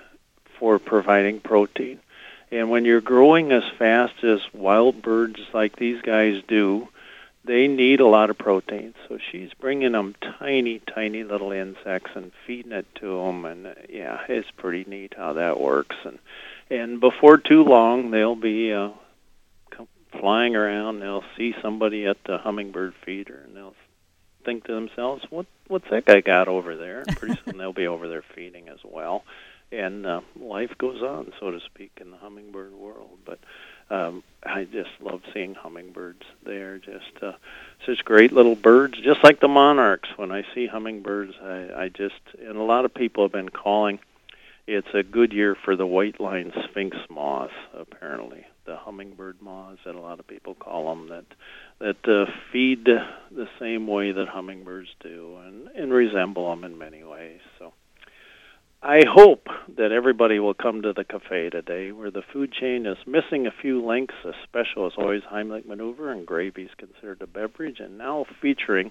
for 0.58 0.78
providing 0.78 1.40
protein. 1.40 2.00
And 2.50 2.70
when 2.70 2.84
you're 2.84 3.00
growing 3.00 3.50
as 3.52 3.64
fast 3.78 4.22
as 4.22 4.40
wild 4.52 5.02
birds 5.02 5.40
like 5.52 5.76
these 5.76 6.00
guys 6.00 6.42
do, 6.46 6.88
they 7.44 7.68
need 7.68 8.00
a 8.00 8.06
lot 8.06 8.30
of 8.30 8.38
protein. 8.38 8.94
So 9.08 9.18
she's 9.30 9.52
bringing 9.54 9.92
them 9.92 10.14
tiny, 10.38 10.80
tiny 10.80 11.24
little 11.24 11.52
insects 11.52 12.10
and 12.14 12.32
feeding 12.46 12.72
it 12.72 12.86
to 12.96 13.24
them. 13.24 13.44
And 13.44 13.74
yeah, 13.88 14.20
it's 14.28 14.50
pretty 14.56 14.88
neat 14.88 15.14
how 15.16 15.34
that 15.34 15.60
works. 15.60 15.96
And 16.04 16.18
and 16.68 17.00
before 17.00 17.38
too 17.38 17.62
long, 17.62 18.10
they'll 18.10 18.34
be 18.34 18.72
uh, 18.72 18.90
flying 20.18 20.56
around. 20.56 20.98
They'll 20.98 21.24
see 21.36 21.54
somebody 21.62 22.06
at 22.06 22.16
the 22.24 22.38
hummingbird 22.38 22.94
feeder, 23.04 23.40
and 23.44 23.56
they'll 23.56 23.76
think 24.44 24.64
to 24.64 24.74
themselves, 24.74 25.24
"What 25.30 25.46
what's 25.68 25.88
that 25.90 26.06
guy 26.06 26.20
got 26.22 26.48
over 26.48 26.74
there?" 26.74 27.04
And 27.06 27.16
pretty 27.16 27.40
soon 27.44 27.58
they'll 27.58 27.72
be 27.72 27.86
over 27.86 28.08
there 28.08 28.24
feeding 28.34 28.68
as 28.68 28.78
well 28.82 29.24
and 29.72 30.06
uh, 30.06 30.20
life 30.40 30.70
goes 30.78 31.02
on, 31.02 31.32
so 31.40 31.50
to 31.50 31.60
speak, 31.60 31.92
in 32.00 32.10
the 32.10 32.16
hummingbird 32.16 32.72
world. 32.72 33.18
But 33.24 33.38
um, 33.90 34.22
I 34.44 34.64
just 34.64 34.90
love 35.00 35.22
seeing 35.32 35.54
hummingbirds. 35.54 36.22
They're 36.44 36.78
just 36.78 37.22
uh, 37.22 37.32
such 37.84 38.04
great 38.04 38.32
little 38.32 38.54
birds, 38.56 38.98
just 39.02 39.22
like 39.22 39.40
the 39.40 39.48
monarchs. 39.48 40.08
When 40.16 40.32
I 40.32 40.44
see 40.54 40.66
hummingbirds, 40.66 41.34
I, 41.42 41.68
I 41.76 41.88
just 41.88 42.20
and 42.38 42.56
a 42.56 42.62
lot 42.62 42.84
of 42.84 42.94
people 42.94 43.24
have 43.24 43.32
been 43.32 43.48
calling. 43.48 43.98
It's 44.66 44.88
a 44.94 45.04
good 45.04 45.32
year 45.32 45.56
for 45.64 45.76
the 45.76 45.86
white 45.86 46.20
line 46.20 46.52
sphinx 46.64 46.96
moths. 47.08 47.52
Apparently, 47.72 48.44
the 48.64 48.76
hummingbird 48.76 49.40
moths 49.40 49.80
that 49.84 49.94
a 49.94 50.00
lot 50.00 50.18
of 50.18 50.26
people 50.26 50.54
call 50.54 50.88
them 50.88 51.08
that 51.08 51.24
that 51.78 52.08
uh, 52.08 52.30
feed 52.52 52.84
the 52.86 53.48
same 53.60 53.86
way 53.86 54.10
that 54.12 54.28
hummingbirds 54.28 54.88
do 55.00 55.36
and, 55.44 55.68
and 55.68 55.92
resemble 55.92 56.50
them 56.50 56.64
in 56.64 56.78
many 56.78 57.04
ways. 57.04 57.40
So 57.58 57.72
I 58.82 59.04
hope 59.06 59.48
that 59.76 59.90
everybody 59.90 60.38
will 60.38 60.54
come 60.54 60.82
to 60.82 60.92
the 60.92 61.04
cafe 61.04 61.48
today 61.50 61.92
where 61.92 62.10
the 62.10 62.22
food 62.22 62.52
chain 62.52 62.84
is 62.84 62.98
missing 63.06 63.46
a 63.46 63.50
few 63.50 63.84
links. 63.84 64.14
A 64.24 64.32
special 64.44 64.86
is 64.86 64.92
always 64.98 65.22
Heimlich 65.22 65.66
maneuver, 65.66 66.12
and 66.12 66.26
gravy 66.26 66.64
is 66.64 66.74
considered 66.76 67.22
a 67.22 67.26
beverage, 67.26 67.80
and 67.80 67.96
now 67.96 68.26
featuring 68.40 68.90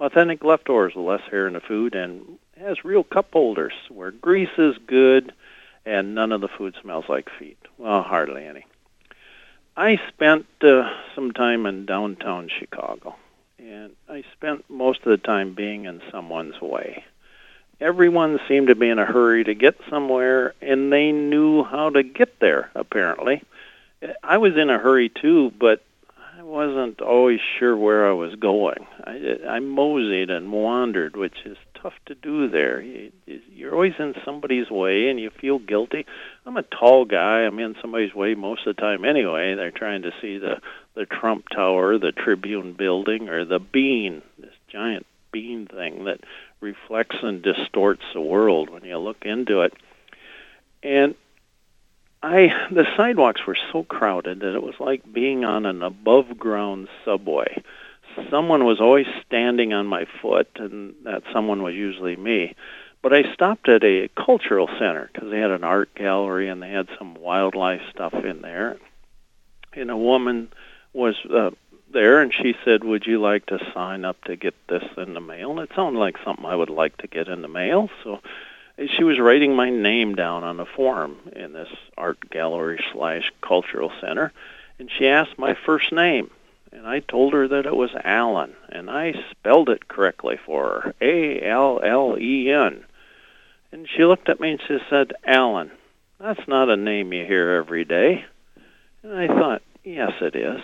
authentic 0.00 0.42
leftovers 0.42 0.94
with 0.96 1.06
less 1.06 1.22
hair 1.30 1.46
in 1.46 1.54
the 1.54 1.60
food 1.60 1.94
and 1.94 2.38
has 2.58 2.84
real 2.84 3.04
cup 3.04 3.32
holders 3.32 3.72
where 3.88 4.10
grease 4.10 4.58
is 4.58 4.76
good 4.86 5.32
and 5.86 6.14
none 6.14 6.32
of 6.32 6.40
the 6.40 6.48
food 6.48 6.74
smells 6.82 7.04
like 7.08 7.28
feet. 7.38 7.58
Well, 7.78 8.02
hardly 8.02 8.44
any. 8.44 8.66
I 9.76 10.00
spent 10.08 10.46
uh, 10.62 10.90
some 11.14 11.32
time 11.32 11.64
in 11.66 11.86
downtown 11.86 12.48
Chicago, 12.48 13.16
and 13.58 13.92
I 14.08 14.24
spent 14.32 14.68
most 14.68 15.00
of 15.00 15.10
the 15.10 15.16
time 15.16 15.54
being 15.54 15.86
in 15.86 16.02
someone's 16.10 16.60
way 16.60 17.04
everyone 17.80 18.38
seemed 18.48 18.68
to 18.68 18.74
be 18.74 18.88
in 18.88 18.98
a 18.98 19.04
hurry 19.04 19.44
to 19.44 19.54
get 19.54 19.76
somewhere, 19.90 20.54
and 20.60 20.92
they 20.92 21.12
knew 21.12 21.64
how 21.64 21.90
to 21.90 22.02
get 22.02 22.38
there, 22.40 22.70
apparently. 22.74 23.42
I 24.22 24.38
was 24.38 24.56
in 24.56 24.70
a 24.70 24.78
hurry 24.78 25.08
too, 25.08 25.52
but 25.58 25.82
I 26.38 26.42
wasn't 26.42 27.00
always 27.00 27.40
sure 27.58 27.76
where 27.76 28.08
I 28.08 28.12
was 28.12 28.34
going. 28.34 28.86
I, 29.04 29.38
I 29.48 29.60
moseyed 29.60 30.30
and 30.30 30.50
wandered, 30.50 31.16
which 31.16 31.36
is 31.44 31.56
tough 31.74 31.94
to 32.06 32.14
do 32.14 32.48
there. 32.48 32.80
You, 32.80 33.12
you're 33.26 33.74
always 33.74 33.94
in 33.98 34.14
somebody's 34.24 34.70
way, 34.70 35.08
and 35.08 35.20
you 35.20 35.30
feel 35.30 35.58
guilty. 35.58 36.06
I'm 36.46 36.56
a 36.56 36.62
tall 36.62 37.04
guy. 37.04 37.40
I'm 37.40 37.58
in 37.58 37.76
somebody's 37.80 38.14
way 38.14 38.34
most 38.34 38.66
of 38.66 38.76
the 38.76 38.82
time 38.82 39.04
anyway. 39.04 39.54
They're 39.54 39.70
trying 39.70 40.02
to 40.02 40.12
see 40.20 40.38
the 40.38 40.60
the 40.94 41.06
Trump 41.06 41.48
Tower, 41.48 41.96
the 41.96 42.12
Tribune 42.12 42.74
Building, 42.74 43.30
or 43.30 43.46
the 43.46 43.58
Bean, 43.58 44.20
this 44.38 44.52
giant 44.68 45.06
bean 45.32 45.66
thing 45.66 46.04
that 46.04 46.20
reflects 46.62 47.16
and 47.22 47.42
distorts 47.42 48.04
the 48.14 48.20
world 48.20 48.70
when 48.70 48.84
you 48.84 48.96
look 48.98 49.24
into 49.24 49.60
it. 49.62 49.74
And 50.82 51.14
I 52.22 52.68
the 52.70 52.86
sidewalks 52.96 53.46
were 53.46 53.58
so 53.72 53.82
crowded 53.82 54.40
that 54.40 54.54
it 54.54 54.62
was 54.62 54.78
like 54.78 55.12
being 55.12 55.44
on 55.44 55.66
an 55.66 55.82
above 55.82 56.38
ground 56.38 56.88
subway. 57.04 57.62
Someone 58.30 58.64
was 58.64 58.80
always 58.80 59.06
standing 59.26 59.72
on 59.72 59.86
my 59.86 60.06
foot, 60.20 60.48
and 60.56 60.94
that 61.04 61.22
someone 61.32 61.62
was 61.62 61.74
usually 61.74 62.14
me. 62.14 62.54
But 63.02 63.12
I 63.12 63.32
stopped 63.32 63.68
at 63.68 63.82
a 63.82 64.08
cultural 64.08 64.68
center 64.78 65.10
because 65.12 65.30
they 65.30 65.38
had 65.38 65.50
an 65.50 65.64
art 65.64 65.92
gallery 65.94 66.48
and 66.48 66.62
they 66.62 66.70
had 66.70 66.88
some 66.98 67.14
wildlife 67.14 67.80
stuff 67.90 68.14
in 68.14 68.42
there. 68.42 68.76
And 69.72 69.90
a 69.90 69.96
woman 69.96 70.52
was 70.92 71.16
uh, 71.28 71.50
there, 71.92 72.20
and 72.20 72.32
she 72.32 72.54
said, 72.64 72.84
"Would 72.84 73.06
you 73.06 73.20
like 73.20 73.46
to 73.46 73.72
sign 73.72 74.04
up 74.04 74.22
to 74.24 74.36
get 74.36 74.54
this 74.68 74.84
in 74.96 75.14
the 75.14 75.20
mail?" 75.20 75.50
And 75.52 75.60
it 75.60 75.74
sounded 75.74 75.98
like 75.98 76.16
something 76.24 76.44
I 76.44 76.56
would 76.56 76.70
like 76.70 76.96
to 76.98 77.06
get 77.06 77.28
in 77.28 77.42
the 77.42 77.48
mail, 77.48 77.90
so 78.02 78.20
she 78.88 79.04
was 79.04 79.18
writing 79.20 79.54
my 79.54 79.70
name 79.70 80.14
down 80.14 80.44
on 80.44 80.58
a 80.58 80.64
form 80.64 81.16
in 81.34 81.52
this 81.52 81.68
art 81.96 82.30
gallery 82.30 82.82
slash 82.92 83.30
cultural 83.40 83.92
center, 84.00 84.32
and 84.78 84.90
she 84.90 85.06
asked 85.06 85.38
my 85.38 85.54
first 85.54 85.92
name, 85.92 86.30
and 86.72 86.86
I 86.86 87.00
told 87.00 87.34
her 87.34 87.46
that 87.48 87.66
it 87.66 87.76
was 87.76 87.90
Allen, 88.02 88.54
and 88.70 88.90
I 88.90 89.14
spelled 89.30 89.68
it 89.68 89.88
correctly 89.88 90.38
for 90.44 90.64
her, 90.64 90.94
A 91.00 91.40
L 91.42 91.80
L 91.82 92.16
E 92.18 92.50
N, 92.50 92.84
and 93.70 93.88
she 93.88 94.04
looked 94.04 94.28
at 94.28 94.40
me 94.40 94.52
and 94.52 94.60
she 94.60 94.78
said, 94.88 95.12
"Allen, 95.24 95.70
that's 96.18 96.48
not 96.48 96.70
a 96.70 96.76
name 96.76 97.12
you 97.12 97.24
hear 97.24 97.50
every 97.50 97.84
day," 97.84 98.24
and 99.02 99.12
I 99.14 99.26
thought, 99.26 99.62
"Yes, 99.84 100.12
it 100.20 100.34
is." 100.34 100.62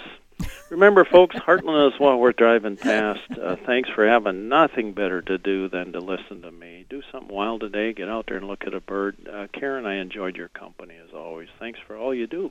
Remember, 0.70 1.04
folks, 1.04 1.34
Heartland 1.36 1.92
is 1.92 1.98
what 1.98 2.18
we're 2.18 2.32
driving 2.32 2.76
past. 2.76 3.20
Uh, 3.40 3.56
thanks 3.66 3.88
for 3.90 4.06
having 4.06 4.48
nothing 4.48 4.92
better 4.92 5.22
to 5.22 5.38
do 5.38 5.68
than 5.68 5.92
to 5.92 5.98
listen 6.00 6.42
to 6.42 6.50
me. 6.52 6.84
Do 6.90 7.02
something 7.10 7.34
wild 7.34 7.60
today. 7.60 7.92
Get 7.92 8.08
out 8.08 8.26
there 8.28 8.36
and 8.36 8.46
look 8.46 8.64
at 8.66 8.74
a 8.74 8.80
bird. 8.80 9.16
Uh, 9.32 9.46
Karen, 9.52 9.86
I 9.86 9.96
enjoyed 9.96 10.36
your 10.36 10.48
company 10.48 10.94
as 11.02 11.14
always. 11.14 11.48
Thanks 11.58 11.78
for 11.86 11.96
all 11.96 12.14
you 12.14 12.26
do. 12.26 12.50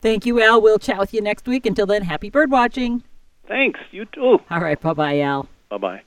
Thank 0.00 0.26
you, 0.26 0.40
Al. 0.40 0.60
We'll 0.60 0.78
chat 0.78 0.98
with 0.98 1.12
you 1.12 1.20
next 1.20 1.46
week. 1.46 1.66
Until 1.66 1.86
then, 1.86 2.02
happy 2.02 2.30
bird 2.30 2.50
watching. 2.50 3.02
Thanks. 3.46 3.80
You 3.90 4.06
too. 4.06 4.40
All 4.50 4.60
right. 4.60 4.80
Bye 4.80 4.94
bye, 4.94 5.20
Al. 5.20 5.48
Bye 5.68 5.78
bye. 5.78 6.02